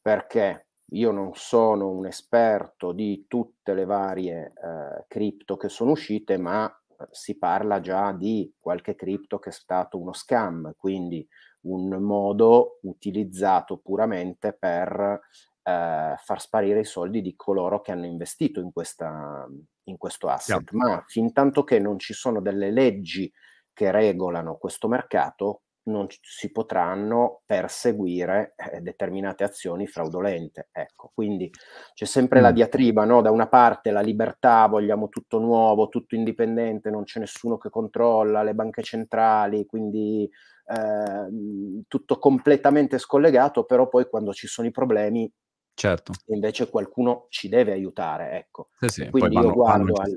[0.00, 6.36] Perché io non sono un esperto di tutte le varie eh, cripto che sono uscite,
[6.36, 11.26] ma eh, si parla già di qualche cripto che è stato uno scam, quindi
[11.62, 15.20] un modo utilizzato puramente per
[15.62, 19.46] eh, far sparire i soldi di coloro che hanno investito in, questa,
[19.84, 20.70] in questo asset.
[20.72, 20.86] Yeah.
[20.86, 23.32] Ma fin tanto che non ci sono delle leggi
[23.72, 30.68] che regolano questo mercato, non si potranno perseguire eh, determinate azioni fraudolente.
[30.70, 31.50] Ecco, quindi
[31.94, 32.42] c'è sempre mm.
[32.42, 33.20] la diatriba, no?
[33.20, 38.42] da una parte la libertà, vogliamo tutto nuovo, tutto indipendente, non c'è nessuno che controlla,
[38.42, 40.28] le banche centrali, quindi
[40.66, 45.30] eh, tutto completamente scollegato, però poi quando ci sono i problemi
[45.74, 46.12] certo.
[46.26, 48.38] invece qualcuno ci deve aiutare.
[48.38, 48.68] Ecco.
[48.78, 50.16] Sì, sì, quindi io guardo al,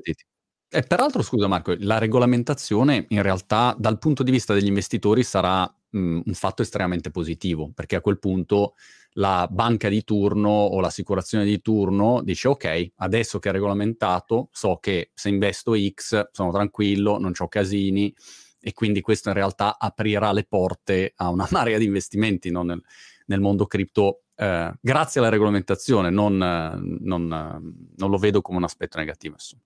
[0.75, 5.63] e peraltro, scusa Marco, la regolamentazione in realtà dal punto di vista degli investitori sarà
[5.63, 8.75] mh, un fatto estremamente positivo, perché a quel punto
[9.13, 14.77] la banca di turno o l'assicurazione di turno dice ok, adesso che è regolamentato so
[14.81, 18.13] che se investo X sono tranquillo, non ho casini
[18.59, 22.63] e quindi questo in realtà aprirà le porte a una marea di investimenti no?
[22.63, 22.81] nel,
[23.27, 28.97] nel, mondo cripto eh, grazie alla regolamentazione, non, non, non, lo vedo come un aspetto
[28.97, 29.35] negativo.
[29.35, 29.63] Insomma.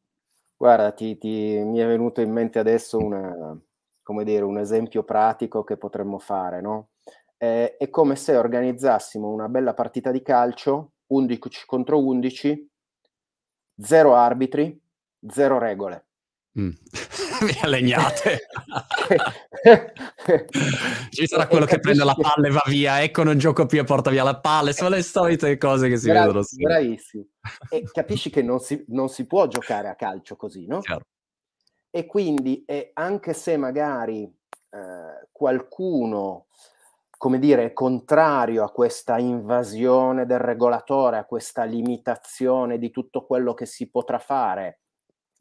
[0.61, 3.57] Guarda, ti, ti, mi è venuto in mente adesso una,
[4.25, 6.89] dire, un esempio pratico che potremmo fare, no?
[7.37, 12.69] È, è come se organizzassimo una bella partita di calcio, 11 contro 11,
[13.77, 14.77] zero arbitri,
[15.29, 16.07] zero regole.
[16.59, 16.69] Mm.
[17.65, 18.47] Legnate.
[21.09, 23.83] Ci sarà quello che prende la palla e va via, ecco non gioco più e
[23.83, 26.43] porta via la palla, sono le solite cose che si Bravi, vedono.
[26.43, 26.73] Sempre.
[26.73, 27.25] Bravissimo.
[27.69, 30.79] E capisci che non si, non si, può giocare a calcio così, no?
[30.79, 31.05] Chiaro.
[31.89, 36.45] E quindi eh, anche se magari eh, qualcuno
[37.19, 43.53] come dire, è contrario a questa invasione del regolatore, a questa limitazione di tutto quello
[43.53, 44.83] che si potrà fare,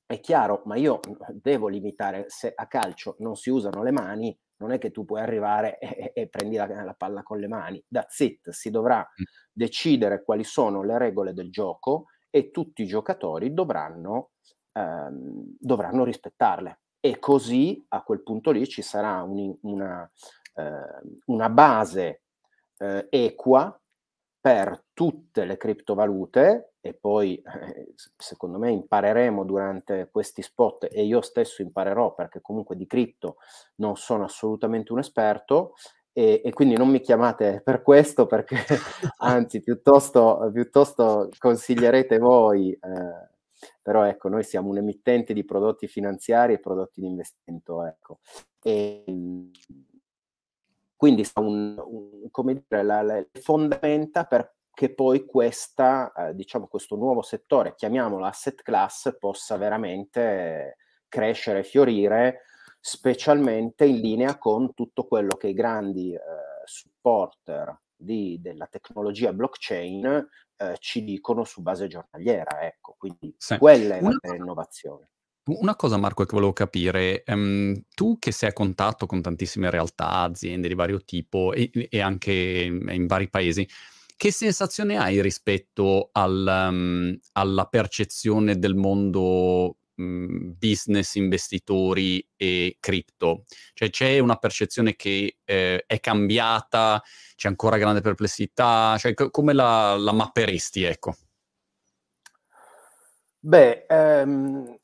[0.09, 1.01] è chiaro, ma io
[1.35, 5.21] devo limitare, se a calcio non si usano le mani, non è che tu puoi
[5.21, 7.85] arrivare e, e prendi la, la, palla con le mani.
[7.87, 9.07] That's it, si dovrà
[9.53, 14.31] decidere quali sono le regole del gioco e tutti i giocatori dovranno,
[14.73, 16.81] ehm, dovranno rispettarle.
[17.01, 20.11] E così a quel punto lì ci sarà un, una,
[20.55, 22.23] eh, una base
[22.79, 23.79] eh, equa
[24.41, 31.21] per tutte le criptovalute e poi eh, secondo me impareremo durante questi spot e io
[31.21, 33.37] stesso imparerò perché comunque di cripto
[33.77, 35.75] non sono assolutamente un esperto
[36.13, 38.57] e, e quindi non mi chiamate per questo perché
[39.19, 43.29] anzi piuttosto, piuttosto consiglierete voi eh,
[43.83, 48.21] però ecco noi siamo un emittente di prodotti finanziari e prodotti di investimento ecco.
[48.63, 49.05] E,
[50.99, 56.97] quindi un, un, come dire, la, la, le fondamenta perché poi questa, eh, diciamo, questo
[56.97, 62.41] nuovo settore, chiamiamolo asset class, possa veramente crescere e fiorire,
[62.81, 66.21] specialmente in linea con tutto quello che i grandi eh,
[66.65, 72.61] supporter di, della tecnologia blockchain eh, ci dicono su base giornaliera.
[72.63, 73.57] Ecco, quindi sì.
[73.57, 75.11] quella è la innovazione.
[75.49, 80.11] Una cosa Marco che volevo capire, um, tu che sei a contatto con tantissime realtà,
[80.21, 83.67] aziende di vario tipo e, e anche in, vari paesi,
[84.15, 93.45] che sensazione hai rispetto al, um, alla percezione del mondo um, business, investitori e cripto?
[93.73, 97.03] Cioè c'è una percezione che eh, è cambiata,
[97.37, 101.17] c'è ancora grande perplessità, cioè c- come la, la mapperesti, ecco?
[103.41, 104.79] Beh, um,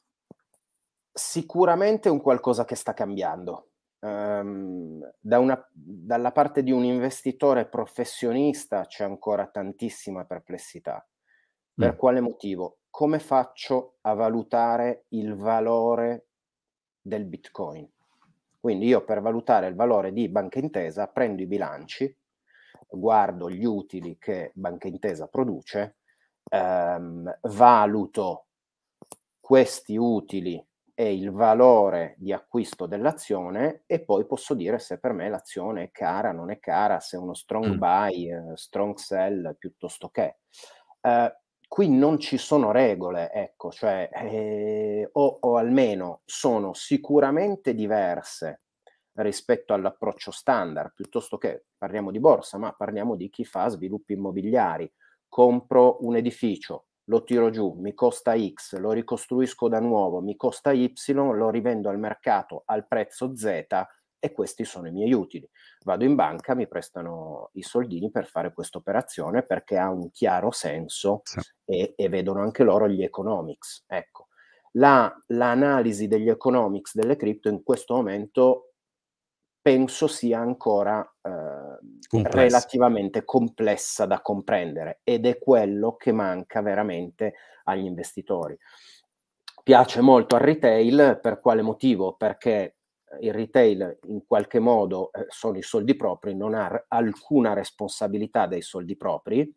[1.16, 3.68] Sicuramente un qualcosa che sta cambiando.
[4.00, 11.06] Um, da una, dalla parte di un investitore professionista c'è ancora tantissima perplessità.
[11.72, 11.96] Per mm.
[11.96, 12.78] quale motivo?
[12.90, 16.26] Come faccio a valutare il valore
[17.00, 17.88] del Bitcoin?
[18.58, 22.12] Quindi io per valutare il valore di Banca Intesa prendo i bilanci,
[22.88, 25.98] guardo gli utili che Banca Intesa produce,
[26.50, 28.46] ehm, valuto
[29.38, 35.28] questi utili è il valore di acquisto dell'azione e poi posso dire se per me
[35.28, 37.78] l'azione è cara, non è cara, se è uno strong mm.
[37.78, 40.38] buy, eh, strong sell piuttosto che.
[41.00, 48.62] Eh, qui non ci sono regole, ecco, cioè, eh, o, o almeno sono sicuramente diverse
[49.14, 54.90] rispetto all'approccio standard, piuttosto che parliamo di borsa, ma parliamo di chi fa sviluppi immobiliari.
[55.28, 60.72] Compro un edificio, lo tiro giù, mi costa X, lo ricostruisco da nuovo, mi costa
[60.72, 63.66] Y, lo rivendo al mercato al prezzo Z
[64.18, 65.46] e questi sono i miei utili.
[65.84, 70.50] Vado in banca, mi prestano i soldini per fare questa operazione perché ha un chiaro
[70.50, 71.40] senso sì.
[71.66, 73.84] e, e, vedono anche loro gli economics.
[73.86, 74.28] Ecco,
[74.72, 78.73] la, l'analisi degli economics delle cripto in questo momento
[79.64, 87.32] penso sia ancora eh, relativamente complessa da comprendere ed è quello che manca veramente
[87.64, 88.58] agli investitori.
[89.62, 92.14] Piace molto al retail, per quale motivo?
[92.14, 92.76] Perché
[93.20, 98.60] il retail in qualche modo eh, sono i soldi propri, non ha alcuna responsabilità dei
[98.60, 99.50] soldi propri,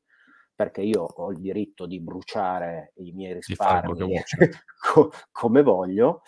[0.55, 4.24] perché io ho il diritto di bruciare i miei risparmi
[4.93, 6.22] co- come voglio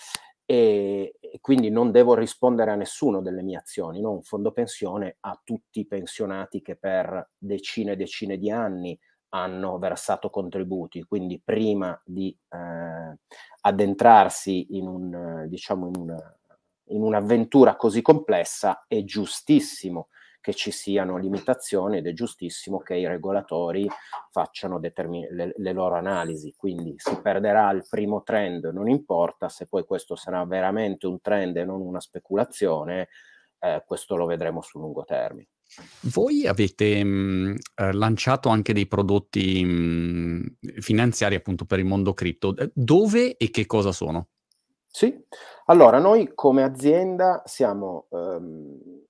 [0.51, 4.01] e, quindi non devo rispondere a nessuno delle mie azioni.
[4.01, 4.13] No?
[4.13, 9.77] Un fondo pensione a tutti i pensionati che per decine e decine di anni hanno
[9.77, 13.15] versato contributi, quindi prima di eh,
[13.61, 16.39] addentrarsi in, un, diciamo in, una,
[16.85, 20.07] in un'avventura così complessa è giustissimo
[20.41, 23.87] che ci siano limitazioni ed è giustissimo che i regolatori
[24.31, 26.53] facciano determin- le, le, loro analisi.
[26.55, 31.57] Quindi si perderà il primo trend, non importa se poi questo sarà veramente un trend
[31.57, 33.09] e non una speculazione,
[33.59, 35.49] eh, questo lo vedremo sul lungo termine.
[36.13, 42.55] Voi avete mh, eh, lanciato anche dei prodotti mh, finanziari appunto per il mondo cripto.
[42.55, 44.29] Eh, dove e che cosa sono?
[44.91, 45.15] Sì,
[45.65, 49.03] allora noi come azienda siamo ehm,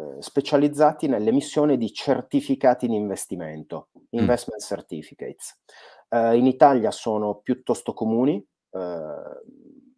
[0.00, 4.18] eh, specializzati nell'emissione di certificati di investimento, mm.
[4.18, 4.66] investment mm.
[4.66, 5.60] certificates.
[6.08, 9.40] Eh, in Italia sono piuttosto comuni, eh,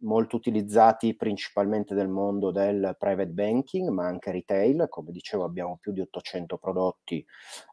[0.00, 4.86] molto utilizzati principalmente nel mondo del private banking, ma anche retail.
[4.88, 7.24] Come dicevo, abbiamo più di 800 prodotti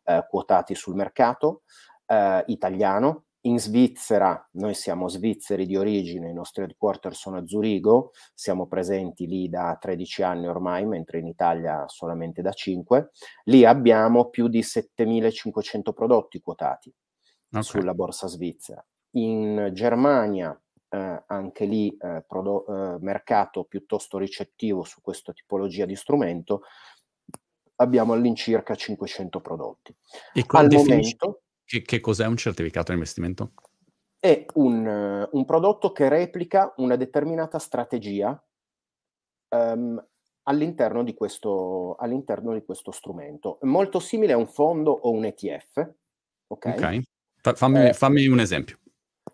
[0.03, 1.63] eh, quotati sul mercato
[2.05, 8.11] eh, italiano, in Svizzera, noi siamo svizzeri di origine, i nostri headquarter sono a Zurigo,
[8.33, 13.11] siamo presenti lì da 13 anni ormai, mentre in Italia solamente da 5.
[13.45, 16.93] Lì abbiamo più di 7500 prodotti quotati
[17.49, 17.63] okay.
[17.63, 18.85] sulla borsa svizzera.
[19.11, 20.59] In Germania,
[20.89, 26.63] eh, anche lì eh, prodo- eh, mercato piuttosto ricettivo su questa tipologia di strumento,
[27.75, 29.95] abbiamo all'incirca 500 prodotti.
[30.33, 33.51] E Al momento che, che cos'è un certificato di investimento?
[34.20, 38.43] È un, un prodotto che replica una determinata strategia
[39.55, 40.03] um,
[40.43, 43.59] all'interno, di questo, all'interno di questo strumento.
[43.61, 45.78] Molto simile a un fondo o un ETF.
[46.47, 46.65] Ok.
[46.76, 47.03] okay.
[47.39, 48.80] Fammi, eh, fammi, un esempio.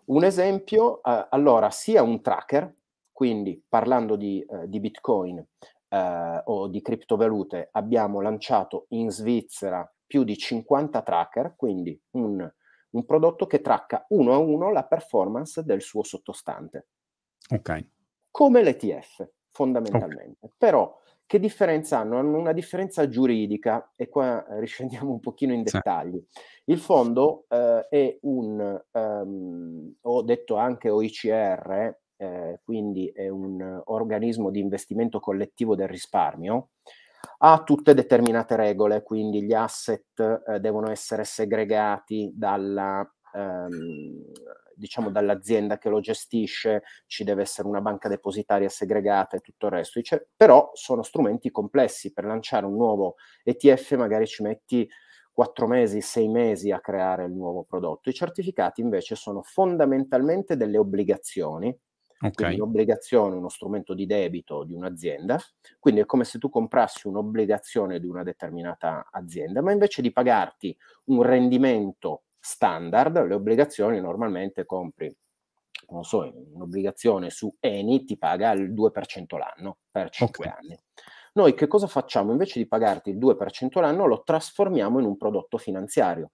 [0.04, 2.70] Un esempio, uh, allora, sia un tracker,
[3.12, 5.96] quindi parlando di, uh, di Bitcoin uh,
[6.44, 12.48] o di criptovalute, abbiamo lanciato in Svizzera più di 50 tracker, quindi un,
[12.90, 16.88] un prodotto che tracca uno a uno la performance del suo sottostante.
[17.50, 17.88] Ok.
[18.30, 20.46] Come l'ETF, fondamentalmente.
[20.46, 20.54] Okay.
[20.56, 22.18] Però che differenza hanno?
[22.18, 26.24] Hanno una differenza giuridica e qua riscendiamo un pochino in dettagli.
[26.66, 34.50] Il fondo eh, è un, um, ho detto anche OICR, eh, quindi è un organismo
[34.50, 36.70] di investimento collettivo del risparmio,
[37.38, 44.22] ha tutte determinate regole, quindi gli asset eh, devono essere segregati dalla, ehm,
[44.74, 49.72] diciamo dall'azienda che lo gestisce, ci deve essere una banca depositaria segregata e tutto il
[49.72, 49.98] resto.
[49.98, 54.88] Dice, però sono strumenti complessi, per lanciare un nuovo ETF magari ci metti
[55.32, 58.08] quattro mesi, sei mesi a creare il nuovo prodotto.
[58.08, 61.78] I certificati invece sono fondamentalmente delle obbligazioni
[62.18, 62.32] Okay.
[62.32, 65.38] Quindi un'obbligazione, uno strumento di debito di un'azienda,
[65.78, 70.74] quindi è come se tu comprassi un'obbligazione di una determinata azienda, ma invece di pagarti
[71.06, 75.14] un rendimento standard, le obbligazioni normalmente compri,
[75.90, 80.58] non so, un'obbligazione su Eni ti paga il 2% l'anno per 5 okay.
[80.58, 80.78] anni.
[81.34, 82.32] Noi che cosa facciamo?
[82.32, 86.30] Invece di pagarti il 2% l'anno, lo trasformiamo in un prodotto finanziario.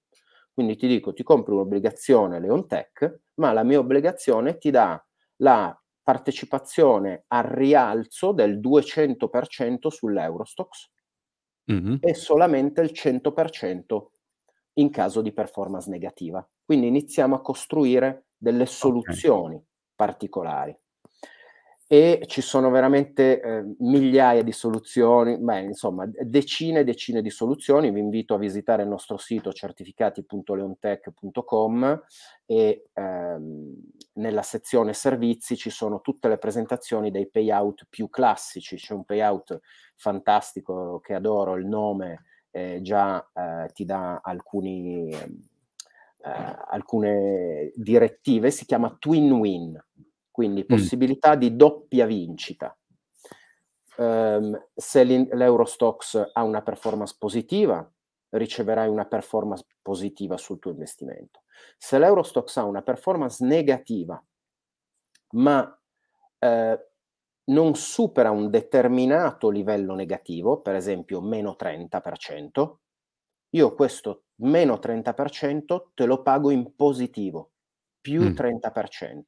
[0.53, 5.05] Quindi ti dico, ti compri un'obbligazione Leontech, ma la mia obbligazione ti dà
[5.43, 10.91] la partecipazione al rialzo del 200% sull'Eurostox
[11.73, 11.97] mm-hmm.
[12.01, 14.03] e solamente il 100%
[14.75, 16.47] in caso di performance negativa.
[16.65, 19.67] Quindi iniziamo a costruire delle soluzioni okay.
[19.95, 20.77] particolari
[21.93, 27.91] e ci sono veramente eh, migliaia di soluzioni, beh, insomma, decine e decine di soluzioni.
[27.91, 32.03] Vi invito a visitare il nostro sito certificati.leontech.com
[32.47, 33.75] e ehm,
[34.15, 38.77] nella sezione servizi ci sono tutte le presentazioni dei payout più classici.
[38.77, 39.61] C'è un payout
[39.95, 42.23] fantastico che adoro, il nome
[42.53, 45.29] eh, già eh, ti dà alcuni, eh,
[46.71, 49.79] alcune direttive, si chiama Twin Win
[50.33, 50.67] quindi mm.
[50.67, 51.39] possibilità mm.
[51.39, 52.77] di doppia vincita.
[53.99, 57.89] Um, se l'Eurostox ha una performance positiva,
[58.31, 61.43] riceverai una performance positiva sul tuo investimento.
[61.77, 64.23] Se l'Eurostox ha una performance negativa,
[65.33, 65.81] ma
[66.39, 66.87] eh,
[67.45, 72.75] non supera un determinato livello negativo, per esempio meno 30%,
[73.51, 77.53] io questo meno 30% te lo pago in positivo,
[78.01, 78.35] più mm.
[78.35, 79.21] 30%.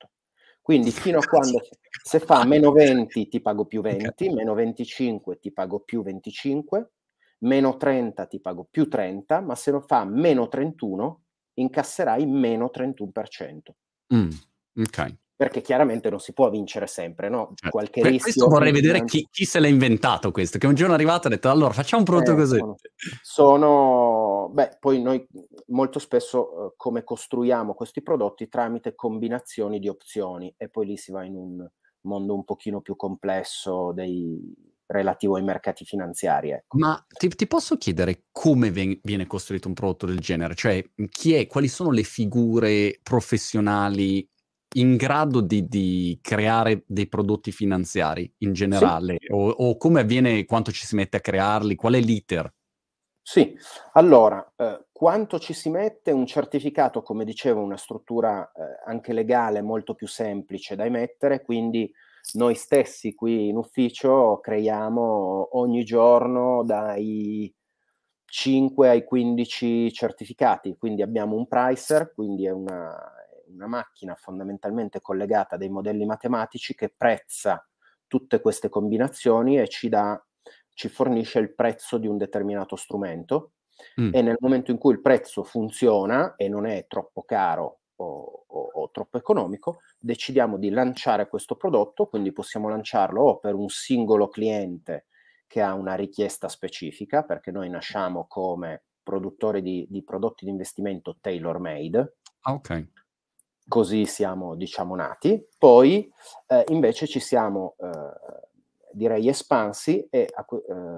[0.64, 1.60] Quindi fino a quando
[2.02, 4.32] se fa meno 20 ti pago più 20, okay.
[4.32, 6.92] meno 25 ti pago più 25,
[7.40, 13.74] meno 30 ti pago più 30, ma se lo fa meno 31 incasserai meno 31%.
[14.14, 14.30] Mm,
[14.80, 17.52] ok perché chiaramente non si può vincere sempre, no?
[17.54, 17.70] Certo.
[17.70, 18.32] Qualche que- rischio.
[18.32, 21.32] Questo vorrei vedere chi, chi, se l'ha inventato questo, che un giorno è arrivato e
[21.32, 22.56] ha detto allora facciamo un prodotto eh, così.
[22.56, 22.76] Sono,
[23.20, 25.26] sono, beh, poi noi
[25.68, 31.12] molto spesso eh, come costruiamo questi prodotti tramite combinazioni di opzioni e poi lì si
[31.12, 31.68] va in un
[32.02, 34.38] mondo un pochino più complesso dei,
[34.86, 36.50] relativo ai mercati finanziari.
[36.50, 36.78] Ecco.
[36.78, 40.54] Ma ti, ti, posso chiedere come ven- viene costruito un prodotto del genere?
[40.54, 44.28] Cioè, chi è, quali sono le figure professionali
[44.76, 49.16] in grado di, di, creare dei prodotti finanziari in generale?
[49.20, 49.32] Sì.
[49.32, 51.74] O, o, come avviene, quanto ci si mette a crearli?
[51.74, 52.52] Qual è l'iter?
[53.26, 53.56] Sì,
[53.92, 56.10] allora, eh, quanto ci si mette?
[56.10, 61.90] Un certificato, come dicevo, una struttura eh, anche legale molto più semplice da emettere, quindi
[62.34, 67.52] noi stessi qui in ufficio creiamo ogni giorno dai
[68.26, 72.94] 5 ai 15 certificati, quindi abbiamo un pricer, quindi è una,
[73.48, 77.66] una macchina fondamentalmente collegata a dei modelli matematici che prezza
[78.06, 80.22] tutte queste combinazioni e ci dà
[80.74, 83.52] ci fornisce il prezzo di un determinato strumento
[84.00, 84.14] mm.
[84.14, 88.70] e nel momento in cui il prezzo funziona e non è troppo caro o, o,
[88.74, 94.28] o, troppo economico, decidiamo di lanciare questo prodotto, quindi possiamo lanciarlo o per un singolo
[94.28, 95.06] cliente
[95.46, 101.18] che ha una richiesta specifica, perché noi nasciamo come produttori di, di prodotti di investimento
[101.20, 102.16] tailor made.
[102.40, 102.88] Ah, ok
[103.66, 105.48] così siamo, diciamo, nati.
[105.58, 106.10] Poi
[106.46, 108.48] eh, invece ci siamo, eh,
[108.94, 110.32] direi, espansi e eh,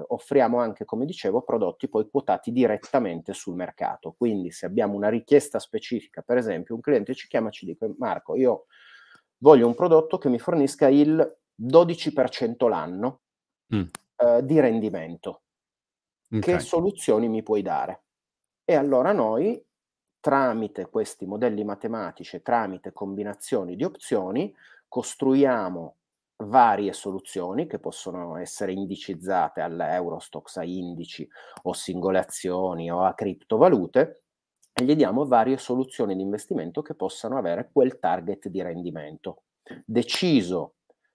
[0.08, 4.14] offriamo anche, come dicevo, prodotti poi quotati direttamente sul mercato.
[4.16, 7.94] Quindi se abbiamo una richiesta specifica, per esempio, un cliente ci chiama e ci dice,
[7.98, 8.66] Marco, io
[9.38, 13.20] voglio un prodotto che mi fornisca il 12% l'anno
[13.74, 13.82] mm.
[14.16, 15.42] Eh, di rendimento.
[16.28, 16.40] Okay.
[16.40, 18.02] Che soluzioni mi puoi dare?
[18.64, 19.62] E allora noi
[20.20, 24.52] tramite questi modelli matematici, tramite combinazioni di opzioni,
[24.88, 25.96] costruiamo
[26.44, 31.26] varie soluzioni che possono essere indicizzate all'Eurostox, a indici
[31.62, 34.22] o singole azioni o a criptovalute
[34.72, 39.44] e gli diamo varie soluzioni di investimento che possano avere quel target di rendimento.
[39.84, 40.74] Deciso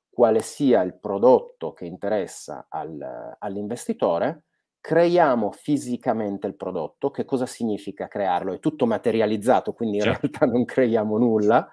[0.09, 4.45] quale sia il prodotto che interessa al, all'investitore,
[4.81, 7.11] creiamo fisicamente il prodotto.
[7.11, 8.51] Che cosa significa crearlo?
[8.51, 10.27] È tutto materializzato, quindi in certo.
[10.27, 11.69] realtà non creiamo nulla,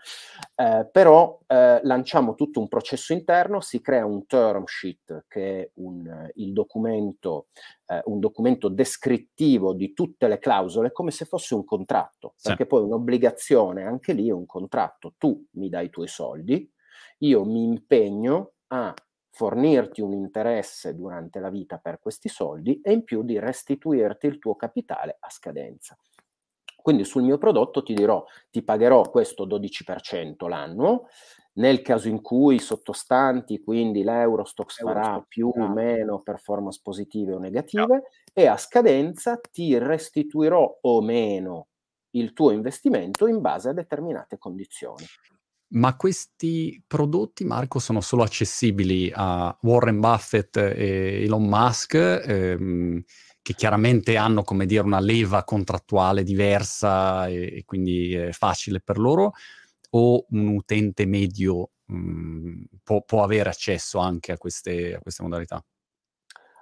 [0.55, 5.71] eh, però eh, lanciamo tutto un processo interno, si crea un term sheet che è
[5.77, 7.49] un, il documento,
[7.87, 12.49] eh, un documento descrittivo di tutte le clausole come se fosse un contratto, sì.
[12.49, 15.15] perché poi un'obbligazione anche lì è un contratto.
[15.17, 16.71] Tu mi dai i tuoi soldi,
[17.21, 18.95] io mi impegno a
[19.39, 24.41] fornirti un interesse durante la vita per questi soldi e in più di restituirti il
[24.41, 25.97] tuo capitale a scadenza.
[26.75, 31.07] Quindi sul mio prodotto ti dirò, ti pagherò questo 12% l'anno,
[31.55, 37.39] nel caso in cui i sottostanti, quindi l'Eurostox farà più o meno performance positive o
[37.39, 38.03] negative, no.
[38.33, 41.69] e a scadenza ti restituirò o meno
[42.13, 45.05] il tuo investimento in base a determinate condizioni.
[45.71, 53.03] Ma questi prodotti, Marco, sono solo accessibili a Warren Buffett e Elon Musk, ehm,
[53.43, 58.99] che chiaramente hanno, come dire, una leva contrattuale diversa e, e quindi è facile per
[58.99, 59.33] loro,
[59.91, 65.23] o un utente medio mh, mhmm, può, può, avere accesso anche a queste, a queste
[65.23, 65.63] modalità?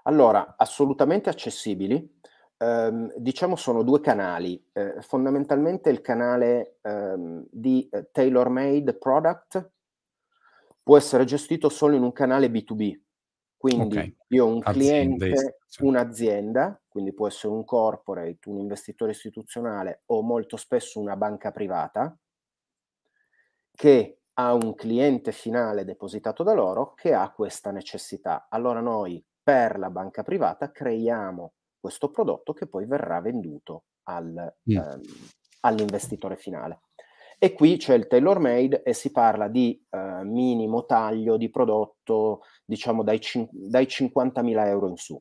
[0.04, 2.16] Allora, assolutamente accessibili
[2.59, 9.70] ehm, diciamo sono due canali, eh, fondamentalmente il canale ehm, di eh, tailor made product
[10.82, 13.00] può essere gestito solo in un canale B2B,
[13.57, 14.16] quindi okay.
[14.28, 20.22] io ho un cliente, Aziende, un'azienda, quindi può essere un corporate, un investitore istituzionale o
[20.22, 22.16] molto spesso una banca privata,
[23.74, 28.46] che ha un cliente finale depositato da loro che ha questa necessità.
[28.48, 34.77] Allora noi per la banca privata creiamo questo prodotto che poi verrà venduto al, mm.
[34.77, 35.01] ehm,
[35.61, 36.81] all'investitore finale.
[37.39, 42.41] E qui c'è il tailor made e si parla di eh, minimo taglio di prodotto,
[42.64, 45.20] diciamo dai, cin- dai 50.000 euro in su.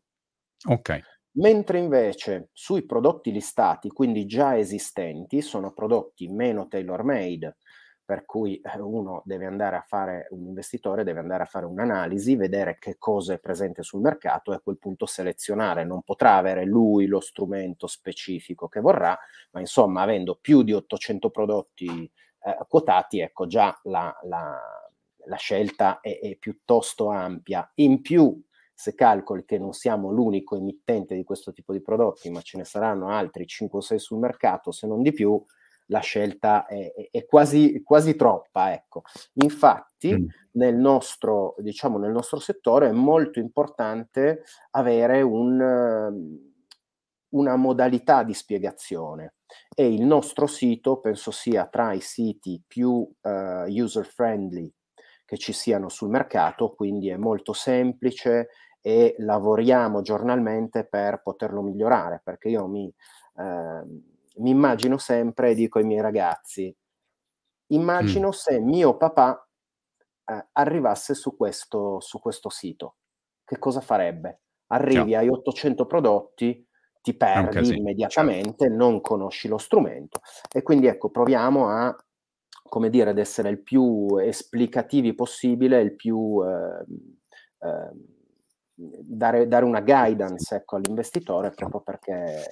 [0.69, 1.01] Ok.
[1.37, 7.57] Mentre invece sui prodotti listati, quindi già esistenti, sono prodotti meno tailor made,
[8.05, 12.35] per cui eh, uno deve andare a fare, un investitore deve andare a fare un'analisi,
[12.35, 15.83] vedere che cosa è presente sul mercato e a quel punto selezionare.
[15.83, 19.17] Non potrà avere lui lo strumento specifico che vorrà,
[19.51, 22.09] ma insomma avendo più di 800 prodotti
[22.41, 24.61] eh, quotati, ecco già la, la,
[25.25, 27.69] la scelta è, è piuttosto ampia.
[27.75, 28.39] In più,
[28.71, 32.65] se calcoli che non siamo l'unico emittente di questo tipo di prodotti, ma ce ne
[32.65, 35.43] saranno altri 5 o 6 sul mercato, se non di più,
[35.87, 38.73] la scelta è, è quasi, quasi, troppa.
[38.73, 39.03] Ecco.
[39.33, 40.27] Infatti, mm.
[40.53, 46.39] nel, nostro, diciamo, nel nostro settore è molto importante avere un,
[47.29, 49.35] una modalità di spiegazione
[49.75, 54.71] e il nostro sito penso sia tra i siti più uh, user friendly
[55.25, 62.21] che ci siano sul mercato, quindi è molto semplice e lavoriamo giornalmente per poterlo migliorare,
[62.23, 62.93] perché io mi,
[63.37, 63.83] eh,
[64.37, 66.75] mi immagino sempre e dico ai miei ragazzi,
[67.67, 68.31] immagino mm.
[68.31, 69.47] se mio papà
[70.25, 72.97] eh, arrivasse su questo, su questo sito,
[73.43, 74.41] che cosa farebbe?
[74.67, 75.19] Arrivi Ciao.
[75.19, 76.67] ai 800 prodotti,
[77.01, 78.75] ti perdi immediatamente, certo.
[78.75, 80.21] non conosci lo strumento
[80.51, 81.95] e quindi ecco, proviamo a
[82.67, 86.83] come dire, ad essere il più esplicativi possibile, il più eh,
[87.59, 87.91] eh,
[88.73, 92.43] dare, dare, una guidance ecco, all'investitore proprio perché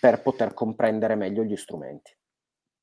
[0.00, 2.12] per poter comprendere meglio gli strumenti.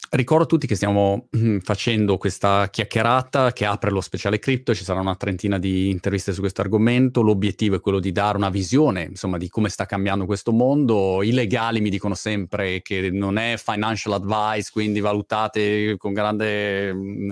[0.09, 4.85] Ricordo a tutti che stiamo mm, facendo questa chiacchierata che apre lo speciale cripto, ci
[4.85, 9.03] sarà una trentina di interviste su questo argomento, l'obiettivo è quello di dare una visione,
[9.03, 11.21] insomma, di come sta cambiando questo mondo.
[11.23, 17.31] I legali mi dicono sempre che non è financial advice, quindi valutate con grande mm,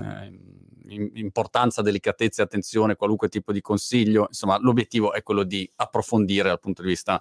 [0.88, 4.26] importanza, delicatezza e attenzione qualunque tipo di consiglio.
[4.28, 7.20] Insomma, l'obiettivo è quello di approfondire dal punto di vista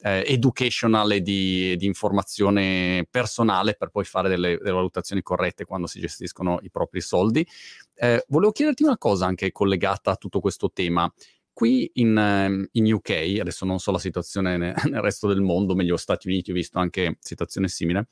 [0.00, 5.86] eh, educational e di, di, informazione personale per poi fare delle, delle, valutazioni corrette quando
[5.86, 7.46] si gestiscono i propri soldi.
[7.94, 11.12] Eh, volevo chiederti una cosa anche collegata a tutto questo tema.
[11.52, 15.74] Qui in, ehm, in, UK, adesso non so la situazione nel, nel resto del mondo,
[15.74, 18.06] meglio Stati Uniti, ho visto anche situazione simile,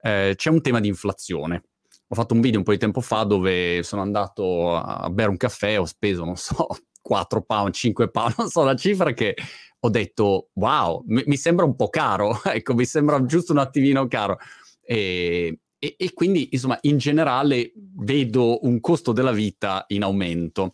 [0.00, 1.62] eh, c'è un tema di inflazione
[2.10, 5.36] ho fatto un video un po' di tempo fa dove sono andato a bere un
[5.36, 6.66] caffè, ho speso, non so,
[7.02, 9.34] 4 pound, 5 pound, non so la cifra che
[9.80, 14.38] ho detto, wow, mi, sembra un po' caro, ecco, mi sembra giusto un attimino caro.
[14.80, 20.72] E, e, e, quindi, insomma, in generale vedo un costo della vita in aumento.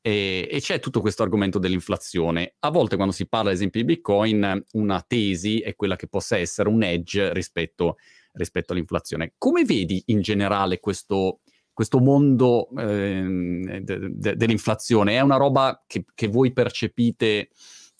[0.00, 2.54] E, e, c'è tutto questo argomento dell'inflazione.
[2.60, 6.36] A volte quando si parla, ad esempio, di Bitcoin, una tesi è quella che possa
[6.36, 7.94] essere un edge rispetto a
[8.34, 9.34] rispetto all'inflazione.
[9.38, 11.40] Come vedi in generale questo,
[11.72, 15.16] questo mondo eh, de, de, dell'inflazione?
[15.16, 17.50] È una roba che, che, voi percepite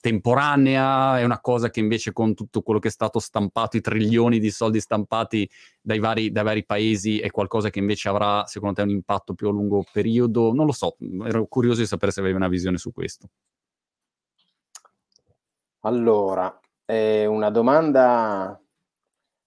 [0.00, 1.18] temporanea?
[1.18, 4.50] È una cosa che invece con tutto quello che è stato stampato, i trilioni di
[4.50, 5.48] soldi stampati
[5.80, 9.48] dai vari, dai vari paesi, è qualcosa che invece avrà secondo te un impatto più
[9.48, 10.52] a lungo periodo?
[10.52, 13.28] Non lo so, ero curioso di sapere se avevi una visione su questo.
[15.86, 18.58] Allora, è una domanda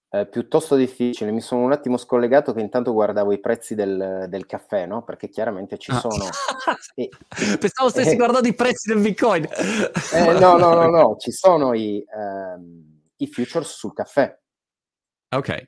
[0.10, 1.32] eh, piuttosto difficile.
[1.32, 5.03] Mi sono un attimo scollegato che intanto guardavo i prezzi del, del caffè, no?
[5.03, 5.99] Perché chiaramente ci ah.
[5.99, 6.26] sono...
[6.95, 7.10] e,
[7.60, 9.43] Pensavo stessi eh, guardando i prezzi del Bitcoin.
[10.14, 14.38] eh, no, no, no, no, ci sono i, ehm, i futures sul caffè.
[15.36, 15.68] Ok.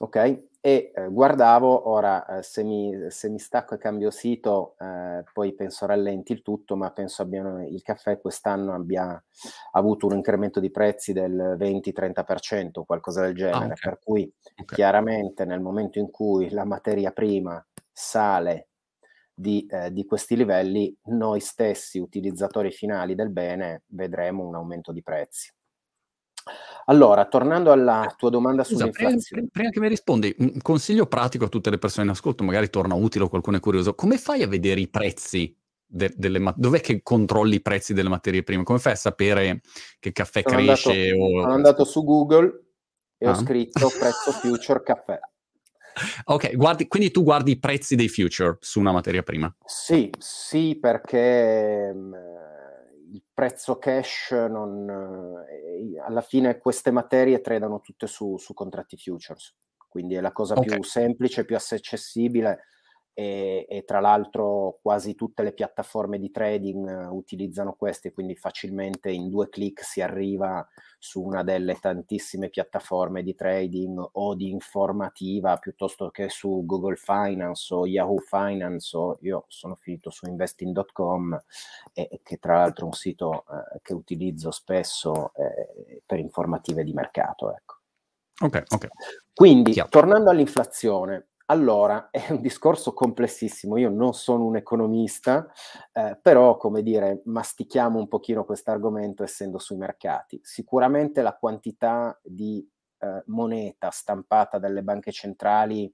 [0.00, 5.24] Ok, e eh, guardavo, ora eh, se, mi, se, mi, stacco e cambio sito, eh,
[5.32, 9.20] poi penso rallenti il tutto, ma penso abbiano, il caffè quest'anno abbia
[9.72, 13.76] avuto un incremento di prezzi del 20-30%, qualcosa del ah, genere, ah, okay.
[13.80, 14.76] per cui okay.
[14.76, 18.68] chiaramente nel momento in cui la materia prima sale
[19.34, 25.02] di, eh, di questi livelli, noi stessi utilizzatori finali del bene vedremo un aumento di
[25.02, 25.52] prezzi.
[26.86, 29.22] Allora, tornando alla tua domanda Scusa, sull'inflazione.
[29.26, 32.70] Prima, prima, che mi rispondi, un consiglio pratico a tutte le persone in ascolto, magari
[32.70, 33.94] torna utile o qualcuno è curioso.
[33.94, 38.42] Come fai a vedere i prezzi de- delle dov'è che controlli i prezzi delle materie
[38.42, 38.64] prime?
[38.64, 39.60] Come fai a sapere
[40.00, 40.90] che caffè sono cresce?
[40.90, 41.40] Andato, o...
[41.40, 42.64] Sono andato su Google
[43.18, 43.30] e ah.
[43.30, 45.20] ho scritto prezzo future caffè.
[46.24, 49.54] Ok, guardi, quindi tu guardi i prezzi dei future su una materia prima?
[49.64, 52.14] Sì, sì, perché mm,
[53.12, 54.88] il prezzo cash non,
[55.48, 59.54] eh, alla fine queste materie tradano tutte su, su contratti futures,
[59.88, 60.74] quindi è la cosa okay.
[60.74, 62.64] più semplice, più accessibile
[63.14, 69.10] e, e, tra l'altro quasi tutte le piattaforme di trading uh, utilizzano queste, quindi facilmente
[69.10, 70.66] in due clic si arriva
[70.98, 77.74] su una delle tantissime piattaforme di trading o di informativa piuttosto che su Google Finance
[77.74, 81.42] o Yahoo Finance o io sono finito su investing.com
[81.92, 86.92] e, che tra l'altro è un sito uh, che utilizzo spesso eh, per informative di
[86.92, 87.54] mercato.
[87.54, 87.80] Ecco.
[88.40, 88.88] Ok, ok.
[89.34, 89.88] Quindi, Chiaro.
[89.88, 93.76] tornando all'inflazione, allora, è un discorso complessissimo.
[93.76, 95.46] Io non sono un economista,
[95.92, 100.40] eh, però, come dire, mastichiamo un pochino questo argomento essendo sui mercati.
[100.42, 102.66] Sicuramente la quantità di
[102.98, 105.92] eh, moneta stampata dalle banche centrali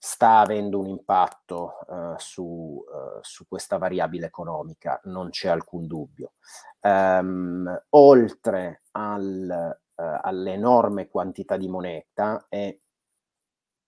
[0.00, 6.34] sta avendo un impatto uh, su, uh, su, questa variabile economica, non c'è alcun dubbio.
[6.82, 12.78] Um, oltre al, uh, all'enorme quantità di moneta è,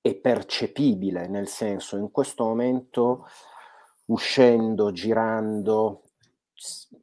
[0.00, 3.26] è, percepibile, nel senso in questo momento
[4.06, 6.02] uscendo, girando,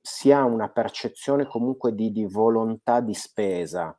[0.01, 3.97] si ha una percezione comunque di, di volontà di spesa,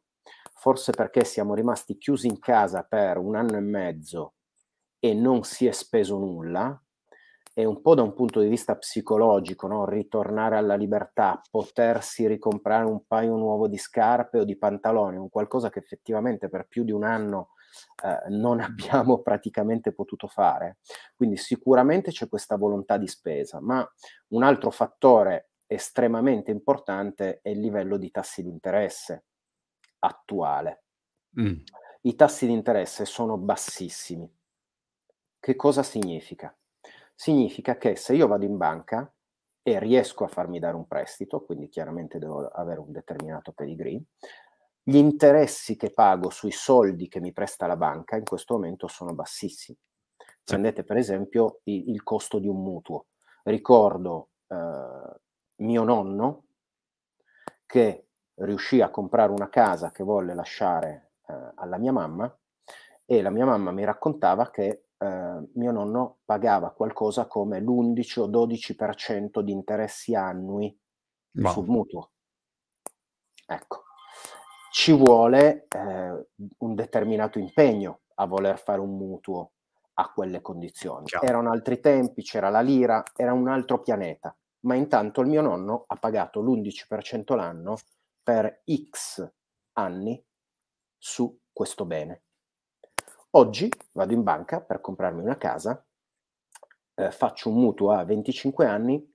[0.55, 4.35] forse perché siamo rimasti chiusi in casa per un anno e mezzo
[4.99, 6.81] e non si è speso nulla,
[7.59, 9.85] e un po' da un punto di vista psicologico, no?
[9.85, 15.69] ritornare alla libertà, potersi ricomprare un paio nuovo di scarpe o di pantaloni, un qualcosa
[15.69, 17.49] che effettivamente per più di un anno
[18.05, 20.79] eh, non abbiamo praticamente potuto fare.
[21.14, 23.89] Quindi sicuramente c'è questa volontà di spesa, ma
[24.29, 29.25] un altro fattore estremamente importante è il livello di tassi di interesse
[30.01, 30.85] attuale.
[31.41, 31.57] Mm.
[32.03, 34.31] I tassi di interesse sono bassissimi
[35.41, 36.55] che cosa significa?
[37.14, 39.11] Significa che se io vado in banca
[39.62, 44.03] e riesco a farmi dare un prestito, quindi chiaramente devo avere un determinato pedigree,
[44.89, 49.14] gli interessi che pago sui soldi che mi presta la banca in questo momento sono
[49.14, 49.76] bassissimi.
[50.43, 53.09] Prendete per esempio il, il costo di un mutuo.
[53.43, 55.20] Ricordo eh,
[55.57, 56.45] mio nonno
[57.66, 62.39] che riuscì a comprare una casa che volle lasciare eh, alla mia mamma
[63.05, 68.26] e la mia mamma mi raccontava che eh, mio nonno pagava qualcosa come l'11 o
[68.26, 70.74] 12% di interessi annui
[71.32, 71.53] wow.
[71.53, 72.11] sul mutuo.
[73.45, 73.82] Ecco,
[74.79, 79.55] ci vuole eh, un determinato impegno a voler fare un mutuo
[79.95, 81.07] a quelle condizioni.
[81.07, 81.26] Chiaro.
[81.26, 85.83] Erano altri tempi, c'era la lira, era un altro pianeta, ma intanto il mio nonno
[85.85, 87.76] ha pagato l'11% l'anno
[88.22, 89.29] per X
[89.72, 90.24] anni
[90.97, 92.22] su questo bene.
[93.31, 95.85] Oggi vado in banca per comprarmi una casa,
[96.95, 99.12] eh, faccio un mutuo a 25 anni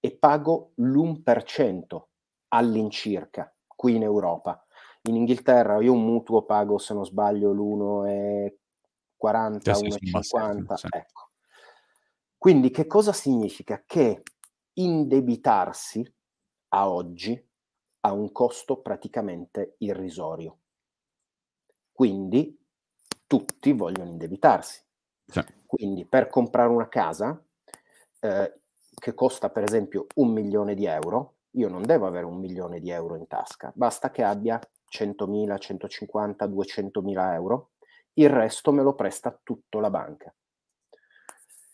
[0.00, 2.02] e pago l'1%
[2.48, 4.63] all'incirca qui in Europa.
[5.06, 10.74] In Inghilterra io un mutuo pago, se non sbaglio, l'1,40, 1,50.
[10.74, 10.86] Sì.
[10.90, 11.30] Ecco.
[12.38, 13.82] Quindi che cosa significa?
[13.86, 14.22] Che
[14.74, 16.10] indebitarsi
[16.68, 17.48] a oggi
[18.00, 20.58] ha un costo praticamente irrisorio.
[21.92, 22.58] Quindi
[23.26, 24.82] tutti vogliono indebitarsi.
[25.26, 25.44] Sì.
[25.66, 27.38] Quindi per comprare una casa
[28.20, 28.60] eh,
[28.94, 32.90] che costa per esempio un milione di euro, io non devo avere un milione di
[32.90, 34.58] euro in tasca, basta che abbia
[34.94, 37.70] 100.000, 150, 200.000 euro,
[38.14, 40.32] il resto me lo presta tutto la banca.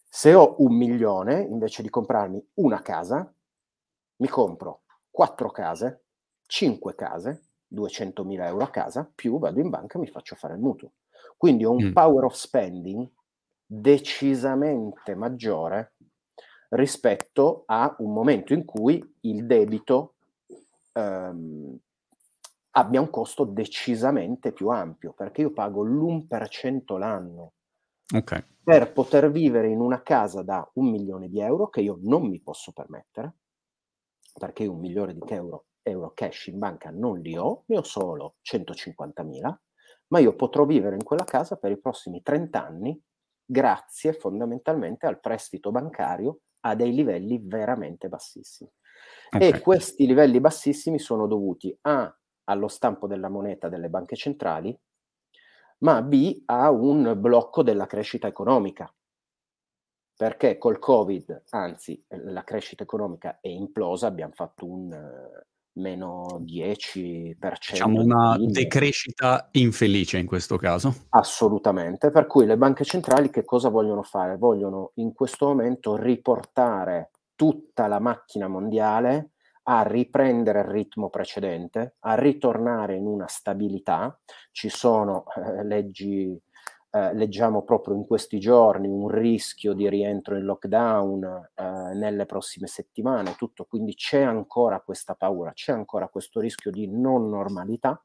[0.08, 3.32] Se ho un milione, invece di comprarmi una casa,
[4.16, 6.04] mi compro quattro case,
[6.46, 10.60] cinque case, 200.000 euro a casa, più vado in banca e mi faccio fare il
[10.60, 10.92] mutuo.
[11.36, 11.92] Quindi ho un mm.
[11.92, 13.08] power of spending
[13.64, 15.92] decisamente maggiore
[16.70, 20.14] rispetto a un momento in cui il debito
[20.92, 21.78] ehm,
[22.72, 27.52] abbia un costo decisamente più ampio, perché io pago l'1% l'anno
[28.14, 28.44] okay.
[28.62, 32.40] per poter vivere in una casa da un milione di euro che io non mi
[32.40, 33.36] posso permettere,
[34.38, 38.36] perché un milione di euro, euro cash in banca non li ho, ne ho solo
[38.42, 39.60] 150 mila
[40.10, 43.00] ma io potrò vivere in quella casa per i prossimi 30 anni
[43.44, 48.70] grazie fondamentalmente al prestito bancario a dei livelli veramente bassissimi.
[49.32, 49.48] Okay.
[49.48, 52.14] E questi livelli bassissimi sono dovuti A
[52.50, 54.76] allo stampo della moneta delle banche centrali,
[55.78, 58.92] ma B a un blocco della crescita economica.
[60.16, 64.90] Perché col Covid, anzi, la crescita economica è implosa, abbiamo fatto un,
[65.74, 67.36] meno 10%.
[67.70, 71.06] Diciamo una decrescita infelice in questo caso.
[71.10, 74.36] Assolutamente, per cui le banche centrali che cosa vogliono fare?
[74.36, 79.30] Vogliono in questo momento riportare tutta la macchina mondiale
[79.70, 84.18] a riprendere il ritmo precedente, a ritornare in una stabilità.
[84.50, 86.36] Ci sono eh, leggi
[86.92, 92.66] eh, leggiamo proprio in questi giorni un rischio di rientro in lockdown eh, nelle prossime
[92.66, 98.02] settimane, tutto, quindi c'è ancora questa paura, c'è ancora questo rischio di non normalità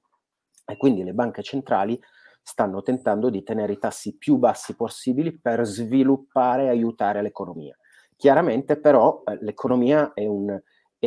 [0.68, 2.00] e quindi le banche centrali
[2.44, 7.76] stanno tentando di tenere i tassi più bassi possibili per sviluppare e aiutare l'economia.
[8.16, 10.62] Chiaramente però eh, l'economia è, un,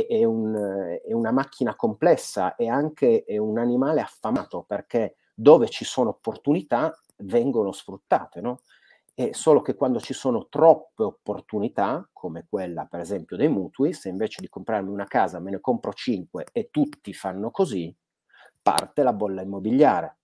[0.06, 0.54] è, è, un,
[1.04, 6.96] è, una macchina complessa e anche è un animale affamato perché dove ci sono opportunità
[7.18, 8.60] vengono sfruttate, no?
[9.18, 14.08] è solo che quando ci sono troppe opportunità, come quella per esempio dei mutui, se
[14.08, 17.92] invece di comprarmi una casa me ne compro 5 e tutti fanno così,
[18.62, 20.18] parte la bolla immobiliare.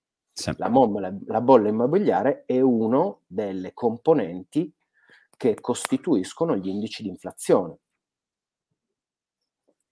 [0.57, 0.69] La,
[1.01, 4.73] la, la bolla immobiliare è una delle componenti
[5.37, 7.79] che costituiscono gli indici di inflazione.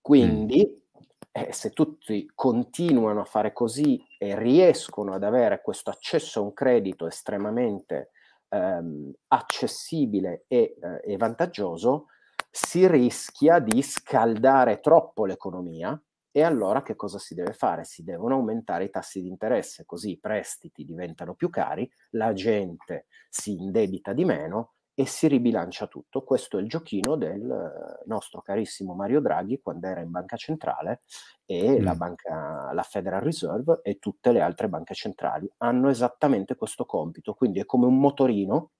[0.02, 1.00] Quindi, mm.
[1.30, 6.52] eh, se tutti continuano a fare così e riescono ad avere questo accesso a un
[6.52, 8.10] credito estremamente
[8.48, 12.06] ehm, accessibile e, eh, e vantaggioso,
[12.50, 15.98] si rischia di scaldare troppo l'economia
[16.34, 17.84] e allora che cosa si deve fare?
[17.84, 23.06] Si devono aumentare i tassi di interesse, così i prestiti diventano più cari, la gente
[23.28, 26.22] si indebita di meno e si ribilancia tutto.
[26.22, 31.02] Questo è il giochino del nostro carissimo Mario Draghi quando era in banca centrale
[31.46, 31.84] e mm.
[31.84, 37.34] la, banca, la Federal Reserve e tutte le altre banche centrali hanno esattamente questo compito.
[37.34, 38.72] Quindi è come un motorino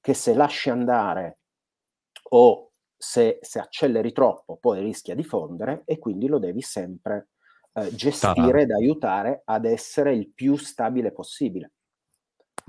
[0.00, 1.38] che se lasci andare
[2.30, 7.28] o se, se acceleri troppo poi rischia di fondere e quindi lo devi sempre
[7.72, 11.72] eh, gestire ed aiutare ad essere il più stabile possibile.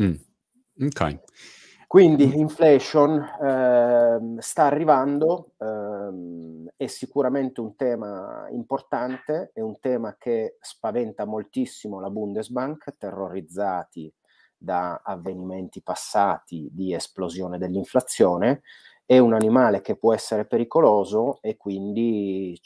[0.01, 0.15] Mm.
[0.81, 1.19] Ok.
[1.87, 10.57] Quindi inflation eh, sta arrivando, eh, è sicuramente un tema importante, è un tema che
[10.59, 14.13] spaventa moltissimo la Bundesbank, terrorizzati
[14.57, 18.63] da avvenimenti passati di esplosione dell'inflazione.
[19.05, 22.59] È un animale che può essere pericoloso e quindi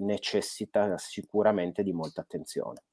[0.00, 2.84] necessita sicuramente di molta attenzione.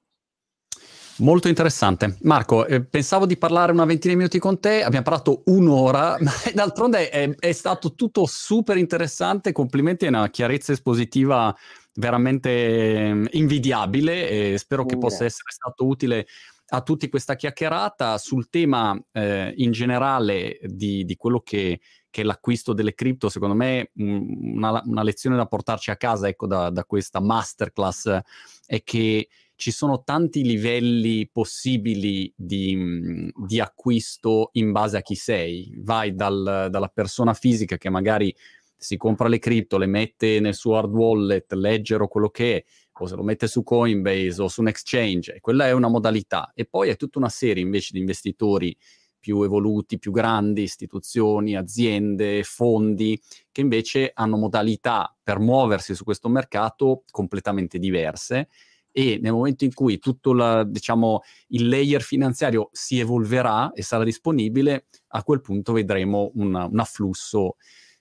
[1.20, 2.18] Molto interessante.
[2.22, 6.32] Marco, eh, pensavo di parlare una ventina di minuti con te, abbiamo parlato un'ora, ma
[6.54, 11.54] d'altronde è, è stato tutto super interessante, complimenti, è una chiarezza espositiva
[11.96, 16.26] veramente ehm, invidiabile e spero che possa essere stato utile
[16.72, 22.24] a tutti questa chiacchierata sul tema eh, in generale di, di quello che, che, è
[22.24, 26.86] l'acquisto delle cripto, secondo me una, una, lezione da portarci a casa ecco, da, da
[26.86, 28.20] questa masterclass
[28.66, 29.28] è che
[29.60, 35.74] ci sono tanti livelli possibili di, mhmm, di acquisto in base a chi sei.
[35.80, 38.34] Vai dal, dalla persona fisica che magari
[38.78, 42.64] si compra le cripto, le mette nel suo hard wallet, ledger o quello che è,
[43.02, 46.54] o se lo mette su Coinbase o su un exchange, quella è una modalità.
[46.56, 48.74] E poi è tutta una serie invece di investitori
[49.20, 56.30] più evoluti, più grandi, istituzioni, aziende, fondi, che invece hanno modalità per muoversi su questo
[56.30, 58.48] mercato completamente diverse
[58.92, 64.04] e nel momento in cui tutto la, diciamo, il layer finanziario si evolverà e sarà
[64.04, 67.56] disponibile, a quel punto vedremo una, un afflusso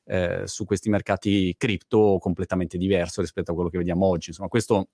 [0.05, 4.31] eh, su questi mercati cripto completamente diverso rispetto a quello che vediamo oggi.
[4.31, 4.89] Insomma, questo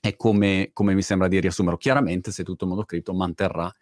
[0.00, 1.78] è come, come mi sembra di riassumerlo.
[1.78, 3.72] Chiaramente, se tutto il mondo cripto manterrà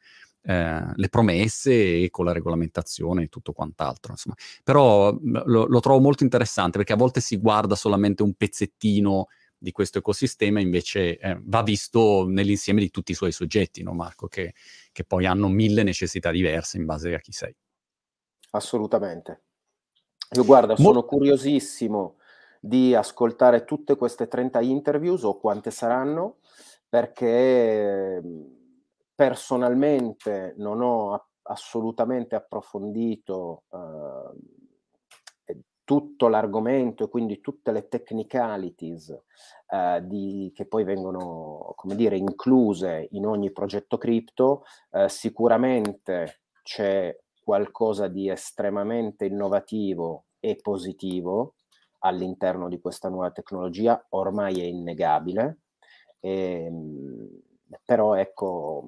[0.43, 4.13] eh, le promesse e con la regolamentazione e tutto quant'altro.
[4.13, 4.37] Insomma.
[4.63, 9.29] Però lo, lo, trovo molto interessante perché a volte si guarda solamente un pezzettino
[9.65, 14.29] di questo ecosistema invece eh, va visto nell'insieme di tutti i suoi soggetti, no Marco?
[14.29, 14.55] Che,
[14.93, 17.57] che poi hanno mille necessità diverse in base a chi sei.
[18.51, 19.43] Assolutamente.
[20.33, 22.19] Io guarda, sono Mo- curiosissimo
[22.61, 26.37] di ascoltare tutte queste 30 interviews o quante saranno,
[26.87, 28.23] perché
[29.15, 33.79] personalmente non ho assolutamente approfondito uh,
[35.85, 39.23] tutto l'argomento e quindi tutte le technicalities
[39.69, 47.17] eh, di, che poi vengono, come dire, incluse in ogni progetto cripto, eh, sicuramente c'è
[47.43, 51.57] qualcosa di estremamente innovativo e positivo
[52.01, 55.59] all'interno di questa nuova tecnologia, ormai è innegabile,
[56.21, 57.29] e, ehm,
[57.85, 58.87] però ecco,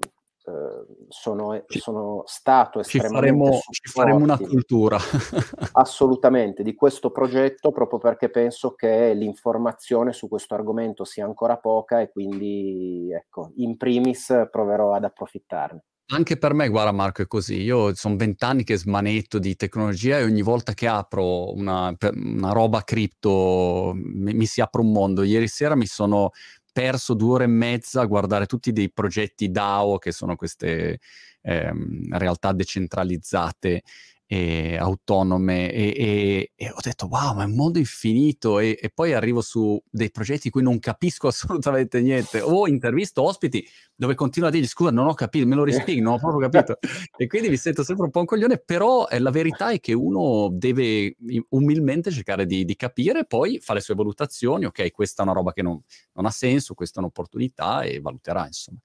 [1.09, 4.99] sono, sono, stato estremamente ci faremo, ci faremo una cultura
[5.73, 12.01] assolutamente di questo progetto proprio perché penso che l'informazione su questo argomento sia ancora poca
[12.01, 17.63] e quindi ecco in primis proverò ad approfittarne anche per me, guarda Marco, è così.
[17.63, 22.83] Io sono vent'anni che smanetto di tecnologia e ogni volta che apro una, una roba
[22.83, 25.25] cripto mi, mi, si apre un mondo.
[25.25, 26.31] Ieri sera mi sono
[26.77, 30.99] perso due ore e mezza a guardare tutti dei progetti DAO, che sono queste
[31.41, 33.83] ehm, realtà decentralizzate
[34.29, 38.59] e autonome e, e, e, ho detto wow ma è un mondo infinito!
[38.59, 42.41] E, e, poi arrivo su dei progetti in cui non capisco assolutamente niente.
[42.41, 43.65] O intervisto ospiti
[43.95, 46.79] dove continuo a dirgli scusa non ho capito me lo rispieghi non ho proprio capito.
[47.17, 49.93] E quindi mi sento sempre un po' un coglione però eh, la verità è che
[49.93, 51.17] uno deve
[51.51, 55.53] umilmente cercare di, di, capire poi fa le sue valutazioni ok questa è una roba
[55.53, 55.81] che non,
[56.15, 58.79] non ha senso questa è un'opportunità e valuterà insomma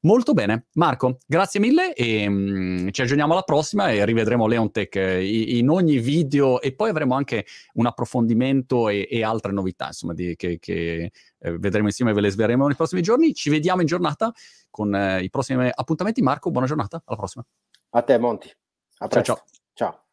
[0.00, 5.56] Molto bene, Marco, grazie mille e um, ci aggiorniamo alla prossima e rivedremo Leontech eh,
[5.58, 10.36] in ogni video e poi avremo anche un approfondimento e, e altre novità, insomma, di,
[10.36, 13.34] che, che eh, vedremo insieme e ve le sveleremo nei prossimi giorni.
[13.34, 14.32] Ci vediamo in giornata
[14.70, 16.22] con eh, i prossimi appuntamenti.
[16.22, 17.44] Marco, buona giornata, alla prossima.
[17.90, 18.50] A te, Monti.
[18.98, 19.34] A presto.
[19.34, 19.44] ciao.
[19.72, 19.90] ciao.
[19.90, 20.05] ciao.